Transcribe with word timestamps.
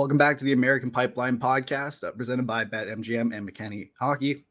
Welcome 0.00 0.16
back 0.16 0.38
to 0.38 0.46
the 0.46 0.52
American 0.54 0.90
Pipeline 0.90 1.36
Podcast, 1.36 2.04
uh, 2.04 2.12
presented 2.12 2.46
by 2.46 2.64
BetMGM 2.64 3.36
and 3.36 3.46
McKenny 3.46 3.90
Hockey. 4.00 4.46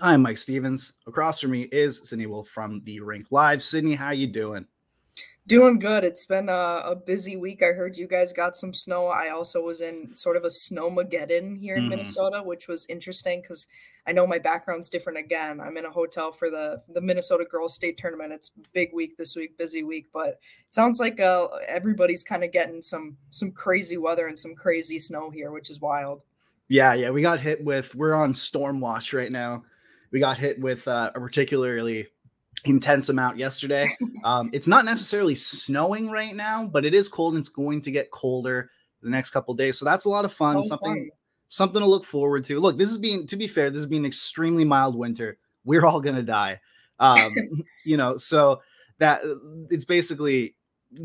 I'm 0.00 0.22
Mike 0.22 0.38
Stephens. 0.38 0.94
Across 1.06 1.40
from 1.40 1.50
me 1.50 1.68
is 1.70 2.00
Sydney 2.08 2.24
Wolf 2.24 2.48
from 2.48 2.80
the 2.84 3.00
Rink 3.00 3.26
Live. 3.30 3.62
Sydney, 3.62 3.94
how 3.94 4.12
you 4.12 4.26
doing? 4.26 4.66
Doing 5.46 5.78
good. 5.78 6.02
It's 6.02 6.24
been 6.24 6.48
a, 6.48 6.80
a, 6.86 6.96
busy 6.96 7.36
week. 7.36 7.62
I 7.62 7.72
heard 7.72 7.98
you 7.98 8.08
guys 8.08 8.32
got 8.32 8.56
some 8.56 8.72
snow. 8.72 9.08
I 9.08 9.28
also 9.28 9.60
was 9.60 9.82
in 9.82 10.14
sort 10.14 10.38
of 10.38 10.44
a 10.44 10.48
snowmageddon 10.48 11.60
here 11.60 11.74
in 11.74 11.82
mm-hmm. 11.82 11.90
Minnesota, 11.90 12.42
which 12.42 12.66
was 12.66 12.86
interesting 12.88 13.42
because 13.42 13.66
I 14.06 14.12
know 14.12 14.26
my 14.26 14.38
background's 14.38 14.88
different 14.88 15.18
again. 15.18 15.60
I'm 15.60 15.76
in 15.76 15.84
a 15.84 15.90
hotel 15.90 16.30
for 16.30 16.48
the 16.48 16.82
the 16.88 17.00
Minnesota 17.00 17.44
Girls 17.44 17.74
State 17.74 17.98
Tournament. 17.98 18.32
It's 18.32 18.52
big 18.72 18.92
week 18.92 19.16
this 19.16 19.34
week, 19.34 19.58
busy 19.58 19.82
week, 19.82 20.06
but 20.12 20.28
it 20.28 20.38
sounds 20.70 21.00
like 21.00 21.20
uh, 21.20 21.48
everybody's 21.66 22.22
kind 22.22 22.44
of 22.44 22.52
getting 22.52 22.82
some 22.82 23.16
some 23.30 23.50
crazy 23.50 23.96
weather 23.96 24.28
and 24.28 24.38
some 24.38 24.54
crazy 24.54 24.98
snow 24.98 25.30
here, 25.30 25.50
which 25.50 25.70
is 25.70 25.80
wild. 25.80 26.22
Yeah, 26.68 26.94
yeah, 26.94 27.10
we 27.10 27.20
got 27.20 27.40
hit 27.40 27.64
with. 27.64 27.94
We're 27.94 28.14
on 28.14 28.32
storm 28.32 28.80
watch 28.80 29.12
right 29.12 29.32
now. 29.32 29.64
We 30.12 30.20
got 30.20 30.38
hit 30.38 30.60
with 30.60 30.86
uh, 30.86 31.10
a 31.14 31.20
particularly 31.20 32.06
intense 32.64 33.08
amount 33.08 33.38
yesterday. 33.38 33.90
Um, 34.24 34.50
it's 34.52 34.66
not 34.66 34.84
necessarily 34.84 35.36
snowing 35.36 36.10
right 36.10 36.34
now, 36.34 36.66
but 36.66 36.84
it 36.84 36.94
is 36.94 37.06
cold 37.06 37.34
and 37.34 37.38
it's 37.38 37.48
going 37.48 37.80
to 37.82 37.92
get 37.92 38.10
colder 38.10 38.70
the 39.00 39.10
next 39.10 39.30
couple 39.30 39.54
days. 39.54 39.78
So 39.78 39.84
that's 39.84 40.04
a 40.04 40.08
lot 40.08 40.24
of 40.24 40.32
fun. 40.32 40.56
Oh, 40.56 40.62
something 40.62 41.10
fun 41.10 41.10
something 41.48 41.80
to 41.80 41.86
look 41.86 42.04
forward 42.04 42.44
to. 42.44 42.60
Look, 42.60 42.78
this 42.78 42.90
is 42.90 42.98
being 42.98 43.26
to 43.28 43.36
be 43.36 43.48
fair, 43.48 43.70
this 43.70 43.80
is 43.80 43.86
being 43.86 44.04
extremely 44.04 44.64
mild 44.64 44.96
winter. 44.96 45.38
We're 45.64 45.84
all 45.84 46.00
gonna 46.00 46.22
die. 46.22 46.60
Um, 46.98 47.34
you 47.84 47.96
know, 47.96 48.16
so 48.16 48.62
that 48.98 49.22
it's 49.70 49.84
basically 49.84 50.54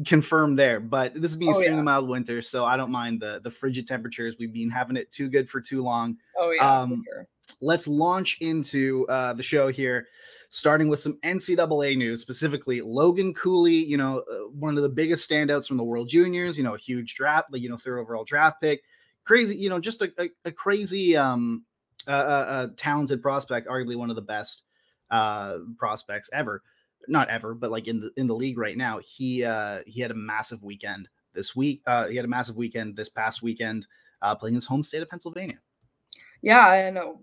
confirmed 0.06 0.58
there. 0.58 0.80
But 0.80 1.14
this 1.14 1.32
is 1.32 1.38
being 1.38 1.50
oh, 1.50 1.58
extremely 1.58 1.78
yeah. 1.78 1.84
mild 1.84 2.08
winter, 2.08 2.42
so 2.42 2.66
I 2.66 2.78
don't 2.78 2.92
mind 2.92 3.22
the 3.22 3.42
the 3.44 3.52
frigid 3.52 3.88
temperatures. 3.88 4.36
We've 4.40 4.54
been 4.54 4.70
having 4.70 4.98
it 4.98 5.12
too 5.12 5.30
good 5.30 5.50
for 5.50 5.62
too 5.62 5.84
long. 5.84 6.18
Oh 6.40 6.52
yeah. 6.52 6.80
Um, 6.80 7.04
sure. 7.08 7.28
Let's 7.60 7.88
launch 7.88 8.38
into 8.40 9.06
uh, 9.10 9.34
the 9.34 9.44
show 9.44 9.68
here 9.68 10.08
starting 10.54 10.90
with 10.90 11.00
some 11.00 11.18
NCAA 11.24 11.98
news, 11.98 12.22
specifically 12.22 12.82
Logan 12.82 13.34
Cooley, 13.34 13.74
you 13.74 13.96
know, 13.96 14.22
uh, 14.30 14.50
one 14.50 14.76
of 14.76 14.84
the 14.84 14.90
biggest 14.90 15.30
standouts 15.30 15.66
from 15.66 15.78
the 15.78 15.84
World 15.84 16.10
Juniors, 16.10 16.58
you 16.58 16.64
know, 16.64 16.76
a 16.76 16.78
huge 16.78 17.16
draft, 17.16 17.48
you 17.54 17.70
know, 17.70 17.78
third 17.78 18.00
overall 18.00 18.26
draft 18.26 18.62
pick 18.62 18.84
crazy, 19.32 19.56
you 19.56 19.70
know, 19.70 19.80
just 19.80 20.02
a, 20.02 20.12
a, 20.18 20.30
a 20.44 20.52
crazy, 20.52 21.16
um, 21.16 21.64
uh, 22.06 22.12
uh, 22.12 22.68
talented 22.76 23.22
prospect, 23.22 23.66
arguably 23.66 23.96
one 23.96 24.10
of 24.10 24.18
the 24.18 24.22
best 24.22 24.64
uh, 25.10 25.60
prospects 25.78 26.30
ever. 26.34 26.62
Not 27.08 27.30
ever, 27.30 27.56
but 27.56 27.72
like 27.72 27.88
in 27.88 28.00
the 28.00 28.12
in 28.18 28.28
the 28.28 28.36
league 28.36 28.58
right 28.58 28.78
now. 28.78 29.00
He 29.00 29.44
uh, 29.44 29.80
he 29.88 30.02
had 30.02 30.12
a 30.12 30.16
massive 30.16 30.62
weekend 30.64 31.08
this 31.34 31.56
week. 31.56 31.82
Uh, 31.88 32.08
he 32.08 32.16
had 32.16 32.26
a 32.26 32.28
massive 32.28 32.58
weekend 32.58 32.96
this 32.96 33.10
past 33.10 33.42
weekend, 33.42 33.88
uh, 34.22 34.36
playing 34.36 34.54
his 34.54 34.66
home 34.66 34.84
state 34.84 35.02
of 35.02 35.10
Pennsylvania. 35.10 35.60
Yeah, 36.42 36.68
I 36.68 36.90
know. 36.92 37.22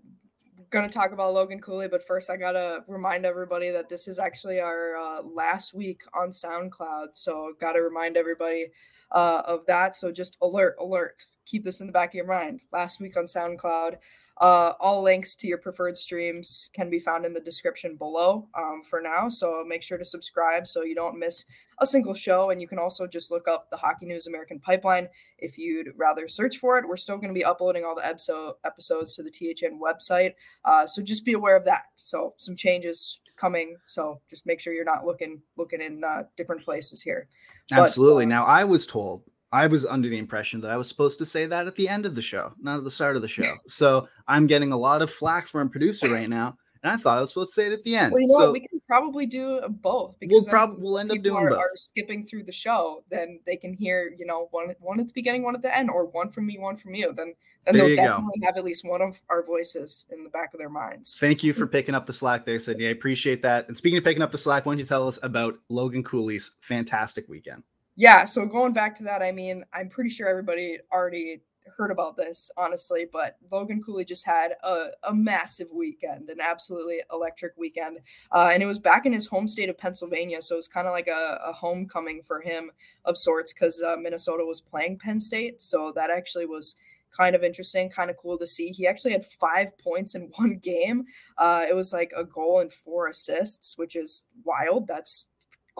Going 0.69 0.87
to 0.87 0.93
talk 0.93 1.13
about 1.13 1.33
Logan 1.33 1.61
Cooley, 1.61 1.87
but 1.87 2.05
first 2.05 2.29
I 2.29 2.35
gotta 2.35 2.83
remind 2.87 3.25
everybody 3.25 3.71
that 3.71 3.87
this 3.87 4.07
is 4.07 4.19
actually 4.19 4.59
our 4.59 4.97
uh, 4.97 5.21
last 5.21 5.73
week 5.73 6.01
on 6.13 6.29
SoundCloud. 6.29 7.09
So 7.13 7.53
got 7.61 7.73
to 7.73 7.81
remind 7.81 8.17
everybody 8.17 8.67
uh, 9.11 9.43
of 9.45 9.65
that. 9.67 9.95
So 9.95 10.11
just 10.11 10.37
alert, 10.41 10.75
alert 10.79 11.25
keep 11.49 11.63
this 11.63 11.81
in 11.81 11.87
the 11.87 11.93
back 11.93 12.09
of 12.09 12.15
your 12.15 12.27
mind. 12.27 12.61
Last 12.71 12.99
week 12.99 13.17
on 13.17 13.25
SoundCloud, 13.25 13.97
uh, 14.39 14.73
all 14.79 15.01
links 15.01 15.35
to 15.35 15.47
your 15.47 15.57
preferred 15.57 15.97
streams 15.97 16.69
can 16.73 16.89
be 16.89 16.99
found 16.99 17.25
in 17.25 17.33
the 17.33 17.41
description 17.41 17.95
below 17.97 18.47
um, 18.55 18.81
for 18.83 19.01
now. 19.01 19.27
So 19.27 19.65
make 19.67 19.81
sure 19.81 19.97
to 19.97 20.05
subscribe 20.05 20.65
so 20.65 20.83
you 20.83 20.95
don't 20.95 21.19
miss 21.19 21.45
a 21.79 21.85
single 21.85 22.13
show. 22.13 22.49
And 22.49 22.61
you 22.61 22.67
can 22.67 22.79
also 22.79 23.05
just 23.05 23.31
look 23.31 23.49
up 23.49 23.69
the 23.69 23.75
Hockey 23.75 24.05
News 24.05 24.27
American 24.27 24.59
Pipeline 24.59 25.09
if 25.39 25.57
you'd 25.57 25.89
rather 25.97 26.29
search 26.29 26.57
for 26.57 26.77
it. 26.77 26.87
We're 26.87 26.95
still 26.95 27.17
going 27.17 27.29
to 27.29 27.37
be 27.37 27.43
uploading 27.43 27.83
all 27.83 27.95
the 27.95 28.05
episode, 28.05 28.53
episodes 28.63 29.11
to 29.13 29.23
the 29.23 29.31
THN 29.31 29.79
website. 29.81 30.35
Uh, 30.63 30.87
so 30.87 31.01
just 31.01 31.25
be 31.25 31.33
aware 31.33 31.57
of 31.57 31.65
that. 31.65 31.85
So 31.97 32.33
some 32.37 32.55
changes 32.55 33.19
coming. 33.35 33.75
So 33.85 34.21
just 34.29 34.45
make 34.45 34.61
sure 34.61 34.73
you're 34.73 34.85
not 34.85 35.05
looking 35.05 35.41
looking 35.57 35.81
in 35.81 36.03
uh, 36.03 36.23
different 36.37 36.63
places 36.63 37.01
here. 37.01 37.27
Absolutely. 37.71 38.25
But, 38.25 38.33
uh, 38.33 38.35
now 38.35 38.45
I 38.45 38.63
was 38.63 38.87
told 38.87 39.23
I 39.51 39.67
was 39.67 39.85
under 39.85 40.09
the 40.09 40.17
impression 40.17 40.61
that 40.61 40.71
I 40.71 40.77
was 40.77 40.87
supposed 40.87 41.17
to 41.19 41.25
say 41.25 41.45
that 41.47 41.65
at 41.65 41.75
the 41.75 41.89
end 41.89 42.05
of 42.05 42.15
the 42.15 42.21
show, 42.21 42.53
not 42.61 42.77
at 42.77 42.83
the 42.83 42.91
start 42.91 43.15
of 43.15 43.21
the 43.21 43.27
show. 43.27 43.55
So 43.67 44.07
I'm 44.27 44.47
getting 44.47 44.71
a 44.71 44.77
lot 44.77 45.01
of 45.01 45.11
flack 45.11 45.47
from 45.47 45.67
a 45.67 45.69
producer 45.69 46.09
right 46.11 46.29
now, 46.29 46.57
and 46.83 46.91
I 46.91 46.97
thought 46.97 47.17
I 47.17 47.21
was 47.21 47.29
supposed 47.31 47.53
to 47.53 47.61
say 47.61 47.67
it 47.67 47.73
at 47.73 47.83
the 47.83 47.95
end. 47.95 48.11
Well, 48.11 48.21
you 48.21 48.27
know 48.27 48.37
so 48.37 48.45
what? 48.45 48.53
We 48.53 48.67
can 48.67 48.81
probably 48.87 49.25
do 49.25 49.57
uh, 49.57 49.67
both 49.67 50.17
because 50.19 50.43
we'll 50.43 50.49
probably 50.49 50.83
we'll 50.83 50.99
end 50.99 51.11
up 51.11 51.21
doing 51.21 51.45
are, 51.45 51.49
both. 51.49 51.59
Are 51.59 51.71
skipping 51.75 52.25
through 52.25 52.43
the 52.43 52.51
show, 52.51 53.03
then 53.09 53.39
they 53.45 53.55
can 53.55 53.73
hear 53.73 54.13
you 54.17 54.25
know 54.25 54.47
one 54.51 54.75
one 54.79 54.99
at 54.99 55.07
the 55.07 55.13
beginning, 55.13 55.43
one 55.43 55.55
at 55.55 55.61
the 55.61 55.75
end, 55.75 55.89
or 55.89 56.05
one 56.05 56.29
from 56.29 56.45
me, 56.45 56.57
one 56.57 56.75
from 56.75 56.93
you. 56.93 57.13
Then 57.13 57.33
then 57.65 57.73
there 57.73 57.87
they'll 57.87 57.95
definitely 57.95 58.39
go. 58.39 58.45
have 58.45 58.57
at 58.57 58.63
least 58.63 58.85
one 58.85 59.01
of 59.01 59.19
our 59.29 59.43
voices 59.43 60.05
in 60.11 60.23
the 60.23 60.29
back 60.29 60.53
of 60.53 60.59
their 60.59 60.69
minds. 60.69 61.17
Thank 61.19 61.43
you 61.43 61.53
for 61.53 61.67
picking 61.67 61.95
up 61.95 62.05
the 62.05 62.13
slack 62.13 62.45
there, 62.45 62.59
Sydney. 62.59 62.87
I 62.87 62.91
appreciate 62.91 63.41
that. 63.41 63.67
And 63.67 63.75
speaking 63.75 63.97
of 63.97 64.03
picking 64.03 64.23
up 64.23 64.31
the 64.31 64.37
slack, 64.37 64.65
why 64.65 64.71
don't 64.71 64.79
you 64.79 64.85
tell 64.85 65.07
us 65.07 65.19
about 65.23 65.59
Logan 65.69 66.03
Cooley's 66.03 66.55
fantastic 66.61 67.27
weekend? 67.27 67.63
Yeah, 67.99 68.23
so 68.23 68.45
going 68.45 68.71
back 68.71 68.95
to 68.95 69.03
that, 69.03 69.21
I 69.21 69.33
mean, 69.33 69.65
I'm 69.73 69.89
pretty 69.89 70.09
sure 70.09 70.29
everybody 70.29 70.77
already 70.89 71.41
heard 71.75 71.91
about 71.91 72.15
this, 72.15 72.49
honestly, 72.55 73.05
but 73.11 73.35
Logan 73.51 73.83
Cooley 73.83 74.05
just 74.05 74.25
had 74.25 74.53
a, 74.63 74.85
a 75.03 75.13
massive 75.13 75.67
weekend, 75.73 76.29
an 76.29 76.37
absolutely 76.39 77.01
electric 77.11 77.57
weekend. 77.57 77.97
Uh, 78.31 78.51
and 78.53 78.63
it 78.63 78.67
was 78.67 78.79
back 78.79 79.05
in 79.05 79.11
his 79.11 79.27
home 79.27 79.49
state 79.49 79.67
of 79.67 79.77
Pennsylvania. 79.77 80.41
So 80.41 80.55
it 80.55 80.59
was 80.59 80.69
kind 80.69 80.87
of 80.87 80.93
like 80.93 81.09
a, 81.09 81.41
a, 81.43 81.51
homecoming 81.51 82.21
for 82.21 82.39
him 82.39 82.71
of 83.03 83.17
sorts 83.17 83.51
because 83.51 83.83
uh, 83.83 83.97
Minnesota 83.97 84.45
was 84.45 84.61
playing 84.61 84.99
Penn 84.99 85.19
State. 85.19 85.61
So 85.61 85.91
that 85.93 86.09
actually 86.09 86.45
was 86.45 86.77
kind 87.11 87.35
of 87.35 87.43
interesting, 87.43 87.89
kind 87.89 88.09
of 88.09 88.15
cool 88.15 88.37
to 88.37 88.47
see. 88.47 88.69
He 88.69 88.87
actually 88.87 89.11
had 89.11 89.25
five 89.25 89.77
points 89.77 90.15
in 90.15 90.31
one 90.37 90.55
game. 90.63 91.03
Uh, 91.37 91.65
it 91.67 91.75
was 91.75 91.91
like 91.91 92.13
a 92.15 92.23
goal 92.23 92.61
and 92.61 92.71
four 92.71 93.09
assists, 93.09 93.77
which 93.77 93.97
is 93.97 94.23
wild. 94.45 94.87
That's 94.87 95.25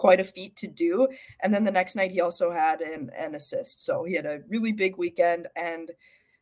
quite 0.00 0.18
a 0.18 0.24
feat 0.24 0.56
to 0.56 0.66
do. 0.66 1.06
And 1.42 1.52
then 1.52 1.62
the 1.62 1.70
next 1.70 1.94
night, 1.94 2.10
he 2.10 2.22
also 2.22 2.50
had 2.50 2.80
an, 2.80 3.10
an 3.14 3.34
assist. 3.34 3.84
So 3.84 4.02
he 4.04 4.14
had 4.14 4.24
a 4.24 4.40
really 4.48 4.72
big 4.72 4.96
weekend. 4.96 5.46
And 5.54 5.90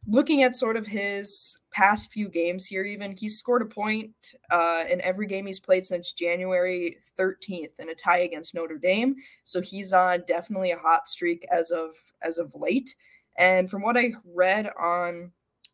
looking 0.07 0.45
at 0.45 0.55
sort 0.55 0.77
of 0.77 0.87
his 0.87 1.59
past 1.73 2.13
few 2.13 2.29
games 2.29 2.67
here, 2.67 2.85
even 2.85 3.17
he's 3.17 3.37
scored 3.37 3.63
a 3.63 3.67
point 3.67 4.15
uh, 4.53 4.85
in 4.89 5.01
every 5.01 5.27
game 5.27 5.45
he's 5.47 5.59
played 5.59 5.85
since 5.85 6.13
January 6.13 6.99
13th 7.19 7.81
in 7.81 7.89
a 7.89 7.97
tie 7.97 8.21
against 8.21 8.55
Notre 8.55 8.79
Dame. 8.79 9.17
So 9.43 9.61
he's 9.61 9.93
on 9.93 10.23
definitely 10.25 10.71
a 10.71 10.79
hot 10.79 11.09
streak 11.09 11.45
as 11.51 11.73
of 11.73 11.91
as 12.23 12.39
of 12.39 12.55
late. 12.55 12.95
And 13.37 13.69
from 13.69 13.83
what 13.83 13.97
I 13.97 14.13
read 14.25 14.71
on, 14.81 15.33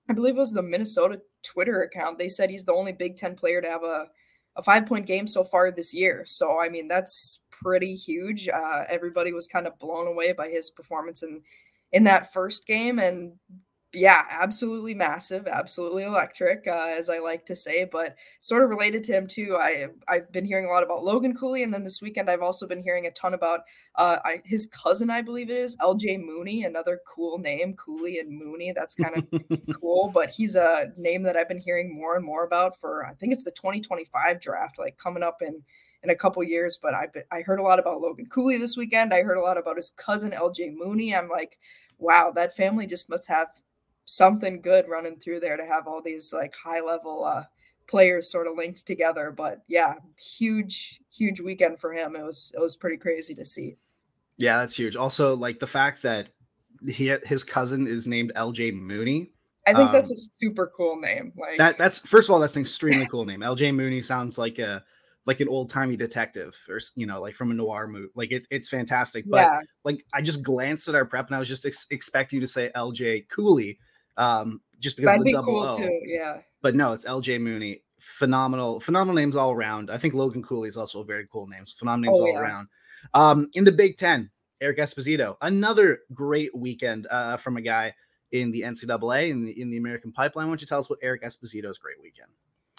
I 0.09 0.15
believe 0.15 0.37
it 0.37 0.41
was 0.41 0.55
the 0.55 0.63
Minnesota 0.63 1.21
Twitter 1.43 1.83
account, 1.83 2.19
they 2.19 2.31
said 2.31 2.49
he's 2.49 2.65
the 2.65 2.73
only 2.73 2.93
Big 2.93 3.17
Ten 3.17 3.35
player 3.35 3.61
to 3.61 3.69
have 3.69 3.83
a 3.83 4.07
a 4.57 4.63
five 4.63 4.87
point 4.87 5.07
game 5.07 5.27
so 5.27 5.45
far 5.45 5.71
this 5.71 5.93
year. 5.93 6.25
So 6.27 6.61
I 6.61 6.69
mean 6.69 6.89
that's 6.89 7.41
pretty 7.65 7.95
huge. 7.95 8.49
Uh, 8.49 8.85
everybody 8.89 9.33
was 9.33 9.47
kind 9.49 9.67
of 9.67 9.79
blown 9.79 10.07
away 10.07 10.33
by 10.33 10.49
his 10.49 10.71
performance 10.71 11.23
in 11.23 11.43
in 11.93 12.05
that 12.05 12.33
first 12.33 12.67
game, 12.67 12.99
and 12.99 13.35
yeah, 13.95 14.25
absolutely 14.29 14.95
massive, 14.95 15.47
absolutely 15.47 16.03
electric, 16.03 16.67
uh, 16.67 16.89
as 16.91 17.09
I 17.09 17.19
like 17.19 17.47
to 17.47 17.55
say. 17.55 17.85
But 17.85 18.17
sort 18.41 18.65
of 18.65 18.71
related 18.71 19.05
to 19.05 19.13
him 19.13 19.27
too, 19.27 19.57
I 19.61 19.87
I've 20.09 20.31
been 20.33 20.45
hearing 20.45 20.67
a 20.67 20.69
lot 20.69 20.83
about 20.83 21.05
Logan 21.05 21.37
Cooley, 21.37 21.63
and 21.63 21.73
then 21.73 21.85
this 21.85 22.03
weekend 22.03 22.29
I've 22.31 22.43
also 22.43 22.67
been 22.67 22.83
hearing 22.83 23.07
a 23.07 23.11
ton 23.13 23.35
about 23.35 23.61
uh, 23.97 24.19
I, 24.25 24.43
his 24.45 24.67
cousin, 24.67 25.11
I 25.11 25.23
believe 25.23 25.51
it 25.51 25.57
is 25.57 25.77
L.J. 25.81 26.19
Mooney, 26.19 26.65
another 26.65 27.01
cool 27.15 27.39
name, 27.39 27.75
Cooley 27.75 28.19
and 28.19 28.31
Mooney. 28.31 28.73
That's 28.75 28.95
kind 28.95 29.17
of 29.17 29.41
cool, 29.81 30.11
but 30.13 30.31
he's 30.31 30.57
a 30.57 30.93
name 30.97 31.23
that 31.25 31.37
I've 31.37 31.49
been 31.49 31.59
hearing 31.59 31.95
more 31.95 32.17
and 32.17 32.25
more 32.25 32.45
about 32.45 32.79
for 32.79 33.07
I 33.07 33.15
think 33.15 33.33
it's 33.33 33.45
the 33.45 33.53
2025 33.53 34.41
draft, 34.41 34.79
like 34.79 34.97
coming 34.99 35.23
up 35.23 35.39
in 35.41 35.63
in 36.05 36.11
a 36.11 36.15
couple 36.15 36.43
years. 36.43 36.79
But 36.81 36.95
I 36.95 37.09
I 37.31 37.41
heard 37.41 37.59
a 37.59 37.63
lot 37.63 37.79
about 37.79 38.01
Logan 38.01 38.27
Cooley 38.27 38.59
this 38.59 38.77
weekend. 38.77 39.13
I 39.13 39.23
heard 39.23 39.39
a 39.39 39.43
lot 39.43 39.59
about 39.59 39.77
his 39.77 39.91
cousin 39.91 40.31
LJ 40.31 40.75
Mooney. 40.77 41.15
I'm 41.15 41.29
like, 41.29 41.59
wow, 41.99 42.31
that 42.35 42.57
family 42.57 42.87
just 42.87 43.11
must 43.11 43.29
have 43.29 43.49
something 44.05 44.61
good 44.61 44.89
running 44.89 45.19
through 45.19 45.41
there 45.41 45.57
to 45.57 45.65
have 45.65 45.87
all 45.87 46.03
these 46.03 46.33
like 46.33 46.55
high 46.55 46.81
level 46.81 47.25
uh, 47.25 47.45
players 47.89 48.31
sort 48.31 48.47
of 48.47 48.57
linked 48.57 48.87
together. 48.87 49.33
But 49.33 49.63
yeah, 49.67 49.95
huge 50.17 51.01
huge 51.13 51.41
weekend 51.41 51.81
for 51.81 51.93
him. 51.93 52.15
It 52.15 52.23
was 52.23 52.53
it 52.55 52.61
was 52.61 52.77
pretty 52.77 52.99
crazy 52.99 53.35
to 53.35 53.45
see. 53.45 53.77
Yeah, 54.37 54.59
that's 54.59 54.77
huge. 54.77 54.97
Also, 54.97 55.35
like 55.35 55.59
the 55.59 55.67
fact 55.67 56.03
that 56.03 56.29
he 56.87 57.15
his 57.25 57.45
cousin 57.45 57.87
is 57.87 58.07
named 58.07 58.33
LJ 58.37 58.75
Mooney 58.75 59.31
I 59.67 59.73
think 59.73 59.89
um, 59.89 59.93
that's 59.93 60.13
a 60.13 60.17
super 60.39 60.71
cool 60.77 61.01
name. 61.01 61.33
Like 61.37 61.59
that. 61.59 61.79
That's 61.79 62.01
first 62.01 62.29
of 62.29 62.35
all, 62.35 62.41
that's 62.41 62.57
an 62.57 62.63
extremely 62.63 63.07
cool 63.11 63.25
name. 63.25 63.43
L.J. 63.43 63.73
Mooney 63.73 64.03
sounds 64.03 64.37
like 64.37 64.59
a 64.59 64.85
like 65.27 65.41
an 65.41 65.49
old 65.49 65.71
timey 65.71 65.97
detective, 65.97 66.57
or 66.69 66.81
you 66.97 67.07
know, 67.07 67.21
like 67.21 67.35
from 67.35 67.51
a 67.51 67.55
noir 67.55 67.87
movie. 67.87 68.09
Like 68.15 68.33
it, 68.33 68.47
it's 68.51 68.69
fantastic. 68.69 69.25
But 69.27 69.39
yeah. 69.39 69.61
like 69.85 70.05
I 70.13 70.23
just 70.23 70.43
glanced 70.43 70.89
at 70.89 70.95
our 70.95 71.05
prep 71.05 71.29
and 71.29 71.37
I 71.37 71.39
was 71.39 71.49
just 71.49 71.67
ex- 71.67 71.87
expecting 71.91 72.39
you 72.39 72.41
to 72.41 72.47
say 72.47 72.71
L.J. 72.75 73.23
Cooley, 73.31 73.79
um, 74.17 74.61
just 74.81 74.97
because 74.97 75.09
That'd 75.09 75.21
of 75.21 75.25
the 75.25 75.29
be 75.29 75.33
double 75.33 75.53
cool 75.53 75.63
O. 75.63 75.77
Too, 75.77 76.01
yeah. 76.05 76.39
But 76.63 76.75
no, 76.75 76.93
it's 76.93 77.07
L.J. 77.07 77.39
Mooney. 77.39 77.83
Phenomenal, 78.01 78.81
phenomenal 78.81 79.15
names 79.15 79.35
all 79.35 79.53
around. 79.53 79.91
I 79.91 79.97
think 79.97 80.13
Logan 80.13 80.43
Cooley 80.43 80.69
is 80.69 80.77
also 80.77 81.01
a 81.01 81.05
very 81.05 81.27
cool 81.33 81.47
name. 81.47 81.65
So 81.65 81.77
phenomenal 81.79 82.13
names 82.13 82.21
oh, 82.21 82.27
all 82.27 82.33
yeah. 82.33 82.41
around. 82.41 82.69
Um, 83.15 83.51
in 83.55 83.65
the 83.65 83.73
Big 83.73 83.97
Ten, 83.97 84.31
Eric 84.61 84.79
Esposito, 84.79 85.37
another 85.41 86.01
great 86.13 86.55
weekend 86.55 87.07
uh, 87.11 87.39
from 87.39 87.57
a 87.57 87.63
guy 87.63 87.95
in 88.33 88.51
the 88.51 88.63
NCAA 88.63 89.31
in 89.31 89.45
the 89.45 89.61
in 89.61 89.71
the 89.71 89.79
American 89.79 90.13
Pipeline. 90.13 90.47
Why 90.47 90.51
don't 90.51 90.61
you 90.61 90.67
tell 90.67 90.81
us 90.81 90.91
what 90.91 90.99
Eric 91.03 91.23
Esposito's 91.23 91.79
great 91.79 92.01
weekend? 92.03 92.31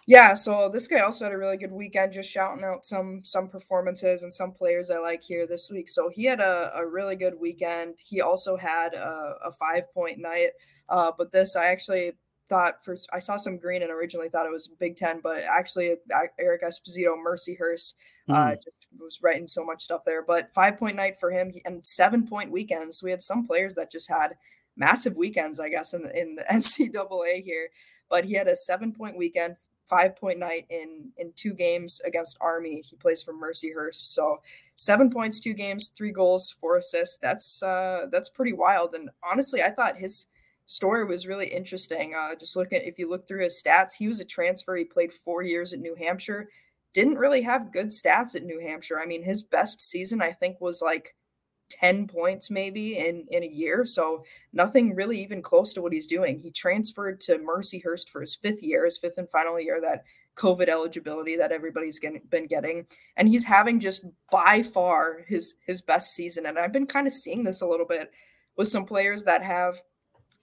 Yeah, 0.08 0.34
so 0.34 0.70
this 0.72 0.88
guy 0.88 1.00
also 1.00 1.26
had 1.26 1.34
a 1.34 1.38
really 1.38 1.58
good 1.58 1.72
weekend, 1.72 2.14
just 2.14 2.30
shouting 2.32 2.64
out 2.64 2.86
some 2.86 3.22
some 3.24 3.48
performances 3.48 4.22
and 4.22 4.32
some 4.32 4.52
players 4.52 4.92
I 4.92 5.00
like 5.00 5.24
here 5.24 5.48
this 5.48 5.70
week. 5.72 5.90
So 5.90 6.10
he 6.14 6.26
had 6.26 6.40
a, 6.40 6.72
a 6.76 6.88
really 6.88 7.16
good 7.16 7.40
weekend. 7.40 7.96
He 8.06 8.22
also 8.22 8.56
had 8.56 8.94
a, 8.94 9.36
a 9.46 9.52
five 9.52 9.92
point 9.94 10.20
night, 10.20 10.50
uh, 10.90 11.12
but 11.18 11.32
this 11.32 11.56
I 11.56 11.66
actually 11.66 12.14
thought 12.48 12.84
for 12.84 12.96
I 13.12 13.20
saw 13.20 13.38
some 13.38 13.58
green 13.58 13.82
and 13.82 13.92
originally 13.92 14.30
thought 14.30 14.46
it 14.46 14.52
was 14.52 14.68
Big 14.68 14.96
Ten, 14.96 15.22
but 15.24 15.42
actually 15.42 15.96
Eric 16.40 16.62
Esposito, 16.62 17.16
Mercyhurst, 17.18 17.94
mm. 18.30 18.36
uh, 18.36 18.50
hmm. 18.50 18.56
just 18.64 18.88
was 19.00 19.20
writing 19.24 19.48
so 19.48 19.66
much 19.66 19.84
stuff 19.84 20.02
there. 20.06 20.24
But 20.24 20.54
five 20.54 20.78
point 20.78 20.96
night 20.96 21.20
for 21.20 21.32
him 21.32 21.52
and 21.66 21.86
seven 21.86 22.28
point 22.28 22.52
weekends. 22.52 23.02
We 23.02 23.12
had 23.12 23.22
some 23.22 23.48
players 23.48 23.74
that 23.76 23.92
just 23.92 24.10
had 24.10 24.36
massive 24.78 25.16
weekends, 25.16 25.60
I 25.60 25.70
guess, 25.70 25.94
in 25.94 26.04
the, 26.04 26.20
in 26.20 26.36
the 26.36 26.44
NCAA 26.52 27.44
here. 27.44 27.70
But 28.10 28.26
he 28.26 28.34
had 28.34 28.48
a 28.48 28.56
seven 28.56 28.92
point 28.92 29.18
weekend, 29.18 29.56
five 29.88 30.16
point 30.16 30.40
night 30.40 30.66
in 30.70 31.12
in 31.18 31.32
two 31.36 31.54
games 31.54 32.02
against 32.06 32.38
Army. 32.42 32.82
He 32.82 32.96
plays 32.96 33.22
for 33.22 33.34
Mercyhurst, 33.34 34.06
so 34.06 34.42
seven 34.76 35.10
points, 35.10 35.40
two 35.40 35.54
games, 35.54 35.90
three 35.90 36.12
goals, 36.12 36.56
four 36.60 36.78
assists. 36.78 37.18
That's 37.18 37.62
uh, 37.64 38.08
that's 38.12 38.30
pretty 38.30 38.54
wild. 38.54 38.94
And 38.94 39.10
honestly, 39.24 39.64
I 39.64 39.72
thought 39.72 39.98
his 39.98 40.28
story 40.66 41.06
was 41.06 41.28
really 41.28 41.48
interesting. 41.48 42.16
Uh, 42.16 42.36
just 42.36 42.56
looking, 42.56 42.82
if 42.84 42.98
you 42.98 43.10
look 43.10 43.28
through 43.28 43.44
his 43.44 43.62
stats, 43.62 43.98
he 43.98 44.08
was 44.08 44.20
a 44.20 44.26
transfer. 44.26 44.76
He 44.76 44.84
played 44.84 45.14
four 45.14 45.44
years 45.44 45.74
at 45.74 45.80
New 45.80 45.96
Hampshire. 45.96 46.50
Didn't 46.94 47.18
really 47.18 47.42
have 47.42 47.72
good 47.72 47.88
stats 47.88 48.36
at 48.36 48.44
New 48.44 48.60
Hampshire. 48.60 49.00
I 49.00 49.06
mean, 49.06 49.24
his 49.24 49.44
best 49.44 49.82
season 49.82 50.22
I 50.22 50.32
think 50.32 50.62
was 50.62 50.82
like 50.82 51.16
10 51.70 52.08
points 52.08 52.50
maybe 52.50 52.98
in 52.98 53.26
in 53.30 53.44
a 53.44 53.48
year 53.48 53.86
so 53.86 54.24
nothing 54.54 54.96
really 54.96 55.22
even 55.22 55.42
close 55.42 55.74
to 55.74 55.82
what 55.82 55.94
he's 55.94 56.08
doing 56.08 56.40
he 56.40 56.52
transferred 56.52 57.20
to 57.20 57.38
mercyhurst 57.38 58.10
for 58.10 58.22
his 58.22 58.36
fifth 58.36 58.62
year 58.62 58.86
his 58.86 58.98
fifth 58.98 59.18
and 59.18 59.30
final 59.30 59.60
year 59.60 59.82
that 59.82 60.04
covid 60.36 60.68
eligibility 60.68 61.36
that 61.38 61.52
everybody's 61.52 61.98
getting, 61.98 62.22
been 62.30 62.46
getting 62.46 62.86
and 63.18 63.28
he's 63.28 63.46
having 63.46 63.80
just 63.80 64.06
by 64.32 64.62
far 64.62 65.26
his 65.28 65.56
his 65.66 65.82
best 65.82 66.14
season 66.14 66.46
and 66.46 66.60
i've 66.60 66.74
been 66.74 66.88
kind 66.88 67.08
of 67.08 67.14
seeing 67.14 67.44
this 67.44 67.62
a 67.62 67.68
little 67.68 67.86
bit 67.86 68.12
with 68.58 68.68
some 68.68 68.86
players 68.86 69.24
that 69.24 69.42
have 69.42 69.76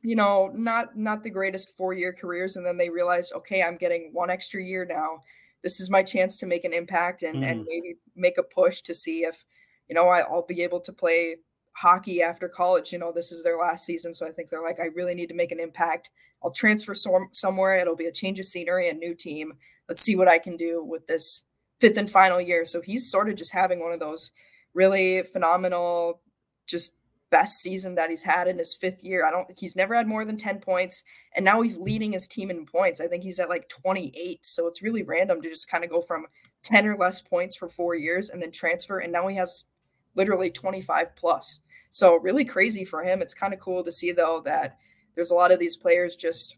you 0.03 0.17
know 0.17 0.51
not 0.53 0.97
not 0.97 1.23
the 1.23 1.31
greatest 1.31 1.77
four 1.77 1.93
year 1.93 2.13
careers 2.13 2.57
and 2.57 2.67
then 2.67 2.77
they 2.77 2.91
realize 2.91 3.33
okay 3.33 3.63
i'm 3.63 3.77
getting 3.77 4.11
one 4.13 4.31
extra 4.31 4.63
year 4.63 4.85
now 4.85 5.23
this 5.63 5.81
is 5.81 5.89
my 5.89 6.03
chance 6.03 6.37
to 6.37 6.47
make 6.47 6.65
an 6.65 6.73
impact 6.73 7.23
and 7.23 7.43
mm. 7.43 7.51
and 7.51 7.65
maybe 7.69 7.97
make 8.17 8.39
a 8.39 8.43
push 8.43 8.81
to 8.83 8.95
see 8.95 9.21
if 9.25 9.45
you 9.89 9.95
know, 9.95 10.09
I, 10.09 10.21
I'll 10.21 10.47
be 10.47 10.63
able 10.63 10.81
to 10.81 10.93
play 10.93 11.37
hockey 11.75 12.23
after 12.23 12.49
college. 12.49 12.93
You 12.93 12.99
know, 12.99 13.13
this 13.13 13.33
is 13.33 13.43
their 13.43 13.59
last 13.59 13.85
season. 13.85 14.15
So 14.15 14.27
I 14.27 14.31
think 14.31 14.51
they're 14.51 14.63
like, 14.63 14.81
I 14.81 14.87
really 14.95 15.15
need 15.15 15.29
to 15.29 15.35
make 15.35 15.53
an 15.53 15.61
impact. 15.61 16.11
I'll 16.43 16.53
transfer 16.53 16.95
some, 16.95 17.29
somewhere. 17.33 17.77
It'll 17.77 17.97
be 17.97 18.07
a 18.07 18.13
change 18.13 18.39
of 18.39 18.47
scenery, 18.47 18.89
a 18.89 18.95
new 18.95 19.15
team. 19.15 19.55
Let's 19.89 20.03
see 20.03 20.17
what 20.17 20.29
I 20.29 20.39
can 20.39 20.57
do 20.57 20.85
with 20.85 21.07
this 21.07 21.43
fifth 21.81 21.97
and 21.97 22.11
final 22.11 22.41
year. 22.41 22.65
So 22.65 22.81
he's 22.81 23.11
sort 23.11 23.29
of 23.29 23.37
just 23.37 23.53
having 23.53 23.81
one 23.81 23.93
of 23.93 24.01
those 24.01 24.33
really 24.75 25.23
phenomenal, 25.23 26.21
just 26.67 26.95
best 27.31 27.61
season 27.61 27.95
that 27.95 28.11
he's 28.11 28.23
had 28.23 28.47
in 28.47 28.59
his 28.59 28.75
fifth 28.75 29.03
year. 29.03 29.25
I 29.27 29.31
don't, 29.31 29.49
he's 29.59 29.75
never 29.75 29.95
had 29.95 30.07
more 30.07 30.25
than 30.25 30.37
10 30.37 30.61
points. 30.61 31.03
And 31.35 31.45
now 31.45 31.63
he's 31.63 31.79
leading 31.79 32.13
his 32.13 32.29
team 32.29 32.51
in 32.51 32.67
points. 32.67 33.01
I 33.01 33.09
think 33.09 33.25
he's 33.25 33.41
at 33.41 33.49
like 33.49 33.69
28. 33.69 34.45
So 34.45 34.67
it's 34.67 34.83
really 34.83 35.03
random 35.03 35.41
to 35.43 35.49
just 35.49 35.69
kind 35.69 35.83
of 35.83 35.91
go 35.91 36.03
from 36.03 36.27
10 36.63 36.87
or 36.87 36.97
less 36.97 37.21
points 37.21 37.57
for 37.57 37.69
four 37.69 37.95
years 37.95 38.31
and 38.31 38.41
then 38.41 38.53
transfer. 38.53 38.99
And 38.99 39.13
now 39.13 39.27
he 39.27 39.37
has 39.37 39.65
literally 40.15 40.51
25 40.51 41.15
plus. 41.17 41.61
So 41.91 42.17
really 42.17 42.45
crazy 42.45 42.85
for 42.85 43.03
him. 43.03 43.21
It's 43.21 43.35
kind 43.35 43.53
of 43.53 43.61
cool 43.61 43.85
to 43.85 43.93
see 43.93 44.13
though 44.13 44.43
that 44.45 44.79
there's 45.15 45.31
a 45.31 45.35
lot 45.35 45.53
of 45.53 45.59
these 45.59 45.77
players 45.77 46.17
just 46.17 46.57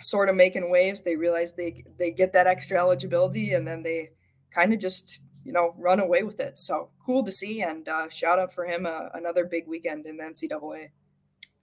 sort 0.00 0.28
of 0.28 0.36
making 0.36 0.70
waves. 0.70 1.02
They 1.02 1.16
realize 1.16 1.54
they 1.54 1.84
they 1.98 2.12
get 2.12 2.32
that 2.32 2.46
extra 2.46 2.78
eligibility 2.78 3.52
and 3.52 3.66
then 3.66 3.82
they 3.82 4.10
kind 4.50 4.72
of 4.72 4.78
just 4.78 5.20
you 5.44 5.52
know 5.52 5.74
run 5.76 6.00
away 6.00 6.22
with 6.22 6.40
it. 6.40 6.58
So 6.58 6.90
cool 7.04 7.24
to 7.24 7.32
see 7.32 7.62
and 7.62 7.88
uh, 7.88 8.08
shout 8.08 8.38
out 8.38 8.52
for 8.52 8.64
him 8.64 8.86
uh, 8.86 9.08
another 9.12 9.44
big 9.44 9.66
weekend 9.66 10.06
in 10.06 10.16
the 10.16 10.24
NCAA. 10.24 10.90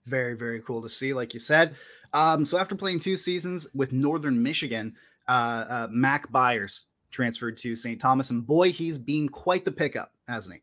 Very 0.06 0.36
very 0.36 0.60
cool 0.60 0.82
to 0.82 0.88
see, 0.88 1.14
like 1.14 1.34
you 1.34 1.40
said. 1.40 1.76
Um, 2.12 2.44
so 2.44 2.58
after 2.58 2.74
playing 2.74 3.00
two 3.00 3.16
seasons 3.16 3.66
with 3.74 3.92
Northern 3.92 4.42
Michigan, 4.42 4.94
uh, 5.26 5.64
uh 5.68 5.88
Mac 5.90 6.30
Byers 6.30 6.86
transferred 7.10 7.56
to 7.58 7.74
St. 7.74 8.00
Thomas, 8.00 8.28
and 8.30 8.46
boy, 8.46 8.70
he's 8.72 8.98
been 8.98 9.28
quite 9.30 9.64
the 9.64 9.72
pickup, 9.72 10.12
hasn't 10.26 10.56
he? 10.56 10.62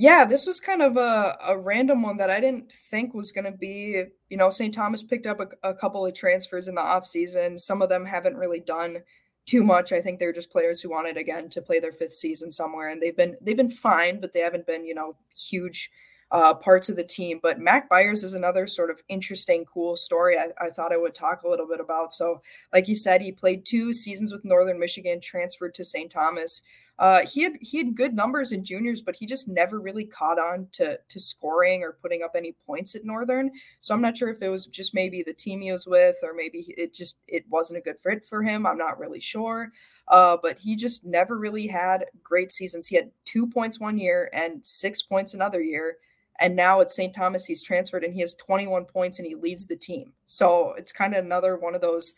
Yeah, 0.00 0.24
this 0.24 0.46
was 0.46 0.60
kind 0.60 0.80
of 0.80 0.96
a, 0.96 1.36
a 1.46 1.58
random 1.58 2.02
one 2.02 2.16
that 2.16 2.30
I 2.30 2.40
didn't 2.40 2.72
think 2.72 3.12
was 3.12 3.32
going 3.32 3.44
to 3.44 3.52
be. 3.52 4.02
You 4.30 4.36
know, 4.38 4.48
St. 4.48 4.72
Thomas 4.72 5.02
picked 5.02 5.26
up 5.26 5.40
a, 5.40 5.68
a 5.68 5.74
couple 5.74 6.06
of 6.06 6.14
transfers 6.14 6.68
in 6.68 6.74
the 6.74 6.80
offseason. 6.80 7.60
Some 7.60 7.82
of 7.82 7.90
them 7.90 8.06
haven't 8.06 8.38
really 8.38 8.60
done 8.60 9.02
too 9.44 9.62
much. 9.62 9.92
I 9.92 10.00
think 10.00 10.18
they're 10.18 10.32
just 10.32 10.50
players 10.50 10.80
who 10.80 10.88
wanted 10.88 11.18
again 11.18 11.50
to 11.50 11.60
play 11.60 11.80
their 11.80 11.92
fifth 11.92 12.14
season 12.14 12.50
somewhere, 12.50 12.88
and 12.88 13.02
they've 13.02 13.14
been 13.16 13.36
they've 13.42 13.58
been 13.58 13.68
fine, 13.68 14.22
but 14.22 14.32
they 14.32 14.40
haven't 14.40 14.66
been 14.66 14.86
you 14.86 14.94
know 14.94 15.16
huge 15.36 15.90
uh, 16.30 16.54
parts 16.54 16.88
of 16.88 16.96
the 16.96 17.04
team. 17.04 17.38
But 17.42 17.60
Mac 17.60 17.90
Byers 17.90 18.24
is 18.24 18.32
another 18.32 18.66
sort 18.66 18.90
of 18.90 19.02
interesting, 19.10 19.66
cool 19.66 19.96
story. 19.96 20.38
I, 20.38 20.48
I 20.58 20.70
thought 20.70 20.94
I 20.94 20.96
would 20.96 21.14
talk 21.14 21.42
a 21.42 21.48
little 21.48 21.68
bit 21.68 21.78
about. 21.80 22.14
So, 22.14 22.40
like 22.72 22.88
you 22.88 22.94
said, 22.94 23.20
he 23.20 23.32
played 23.32 23.66
two 23.66 23.92
seasons 23.92 24.32
with 24.32 24.46
Northern 24.46 24.80
Michigan, 24.80 25.20
transferred 25.20 25.74
to 25.74 25.84
St. 25.84 26.10
Thomas. 26.10 26.62
Uh, 27.00 27.26
he 27.26 27.42
had 27.42 27.56
he 27.62 27.78
had 27.78 27.96
good 27.96 28.12
numbers 28.12 28.52
in 28.52 28.62
juniors, 28.62 29.00
but 29.00 29.16
he 29.16 29.24
just 29.24 29.48
never 29.48 29.80
really 29.80 30.04
caught 30.04 30.38
on 30.38 30.68
to 30.70 31.00
to 31.08 31.18
scoring 31.18 31.82
or 31.82 31.96
putting 32.02 32.22
up 32.22 32.32
any 32.36 32.52
points 32.66 32.94
at 32.94 33.06
Northern. 33.06 33.50
So 33.80 33.94
I'm 33.94 34.02
not 34.02 34.18
sure 34.18 34.28
if 34.28 34.42
it 34.42 34.50
was 34.50 34.66
just 34.66 34.94
maybe 34.94 35.22
the 35.22 35.32
team 35.32 35.62
he 35.62 35.72
was 35.72 35.86
with, 35.86 36.16
or 36.22 36.34
maybe 36.34 36.74
it 36.76 36.92
just 36.92 37.16
it 37.26 37.46
wasn't 37.48 37.78
a 37.78 37.80
good 37.80 37.98
fit 37.98 38.26
for 38.26 38.42
him. 38.42 38.66
I'm 38.66 38.76
not 38.76 38.98
really 38.98 39.18
sure. 39.18 39.72
Uh, 40.08 40.36
but 40.42 40.58
he 40.58 40.76
just 40.76 41.06
never 41.06 41.38
really 41.38 41.66
had 41.66 42.04
great 42.22 42.52
seasons. 42.52 42.86
He 42.86 42.96
had 42.96 43.10
two 43.24 43.46
points 43.46 43.80
one 43.80 43.96
year 43.96 44.28
and 44.34 44.60
six 44.64 45.02
points 45.02 45.32
another 45.32 45.62
year. 45.62 45.96
And 46.38 46.56
now 46.56 46.80
at 46.80 46.90
St. 46.90 47.14
Thomas, 47.14 47.46
he's 47.46 47.62
transferred 47.62 48.02
and 48.02 48.14
he 48.14 48.20
has 48.20 48.34
21 48.34 48.86
points 48.86 49.18
and 49.18 49.28
he 49.28 49.34
leads 49.34 49.66
the 49.66 49.76
team. 49.76 50.12
So 50.26 50.72
it's 50.76 50.90
kind 50.90 51.14
of 51.14 51.24
another 51.24 51.56
one 51.56 51.74
of 51.74 51.80
those 51.80 52.14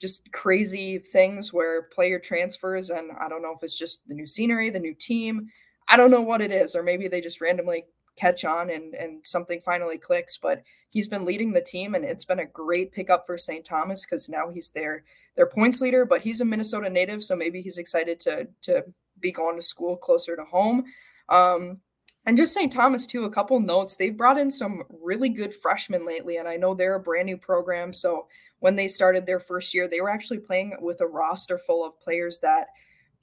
just 0.00 0.30
crazy 0.32 0.98
things 0.98 1.52
where 1.52 1.82
player 1.82 2.18
transfers 2.18 2.90
and 2.90 3.10
I 3.18 3.28
don't 3.28 3.42
know 3.42 3.54
if 3.54 3.62
it's 3.62 3.78
just 3.78 4.06
the 4.08 4.14
new 4.14 4.26
scenery, 4.26 4.70
the 4.70 4.78
new 4.78 4.94
team. 4.94 5.48
I 5.88 5.96
don't 5.96 6.10
know 6.10 6.20
what 6.20 6.40
it 6.40 6.50
is, 6.50 6.74
or 6.74 6.82
maybe 6.82 7.08
they 7.08 7.20
just 7.20 7.40
randomly 7.40 7.84
catch 8.16 8.44
on 8.44 8.70
and 8.70 8.94
and 8.94 9.24
something 9.24 9.60
finally 9.60 9.98
clicks. 9.98 10.36
But 10.36 10.62
he's 10.90 11.08
been 11.08 11.24
leading 11.24 11.52
the 11.52 11.60
team, 11.60 11.94
and 11.94 12.04
it's 12.04 12.24
been 12.24 12.40
a 12.40 12.46
great 12.46 12.92
pickup 12.92 13.26
for 13.26 13.38
St. 13.38 13.64
Thomas 13.64 14.04
because 14.04 14.28
now 14.28 14.50
he's 14.50 14.70
their 14.70 15.04
their 15.36 15.46
points 15.46 15.80
leader. 15.80 16.04
But 16.04 16.22
he's 16.22 16.40
a 16.40 16.44
Minnesota 16.44 16.90
native, 16.90 17.22
so 17.22 17.36
maybe 17.36 17.62
he's 17.62 17.78
excited 17.78 18.18
to 18.20 18.48
to 18.62 18.84
be 19.20 19.32
going 19.32 19.56
to 19.56 19.62
school 19.62 19.96
closer 19.96 20.36
to 20.36 20.44
home. 20.44 20.84
Um, 21.28 21.80
and 22.26 22.36
just 22.36 22.54
St. 22.54 22.72
Thomas 22.72 23.06
too. 23.06 23.24
A 23.24 23.30
couple 23.30 23.60
notes: 23.60 23.96
they've 23.96 24.16
brought 24.16 24.38
in 24.38 24.50
some 24.50 24.82
really 25.02 25.28
good 25.28 25.54
freshmen 25.54 26.04
lately, 26.04 26.38
and 26.38 26.48
I 26.48 26.56
know 26.56 26.74
they're 26.74 26.96
a 26.96 27.00
brand 27.00 27.26
new 27.26 27.36
program, 27.36 27.92
so 27.92 28.26
when 28.60 28.76
they 28.76 28.88
started 28.88 29.26
their 29.26 29.40
first 29.40 29.74
year, 29.74 29.88
they 29.88 30.00
were 30.00 30.10
actually 30.10 30.38
playing 30.38 30.76
with 30.80 31.00
a 31.00 31.06
roster 31.06 31.58
full 31.58 31.84
of 31.84 32.00
players 32.00 32.38
that 32.40 32.68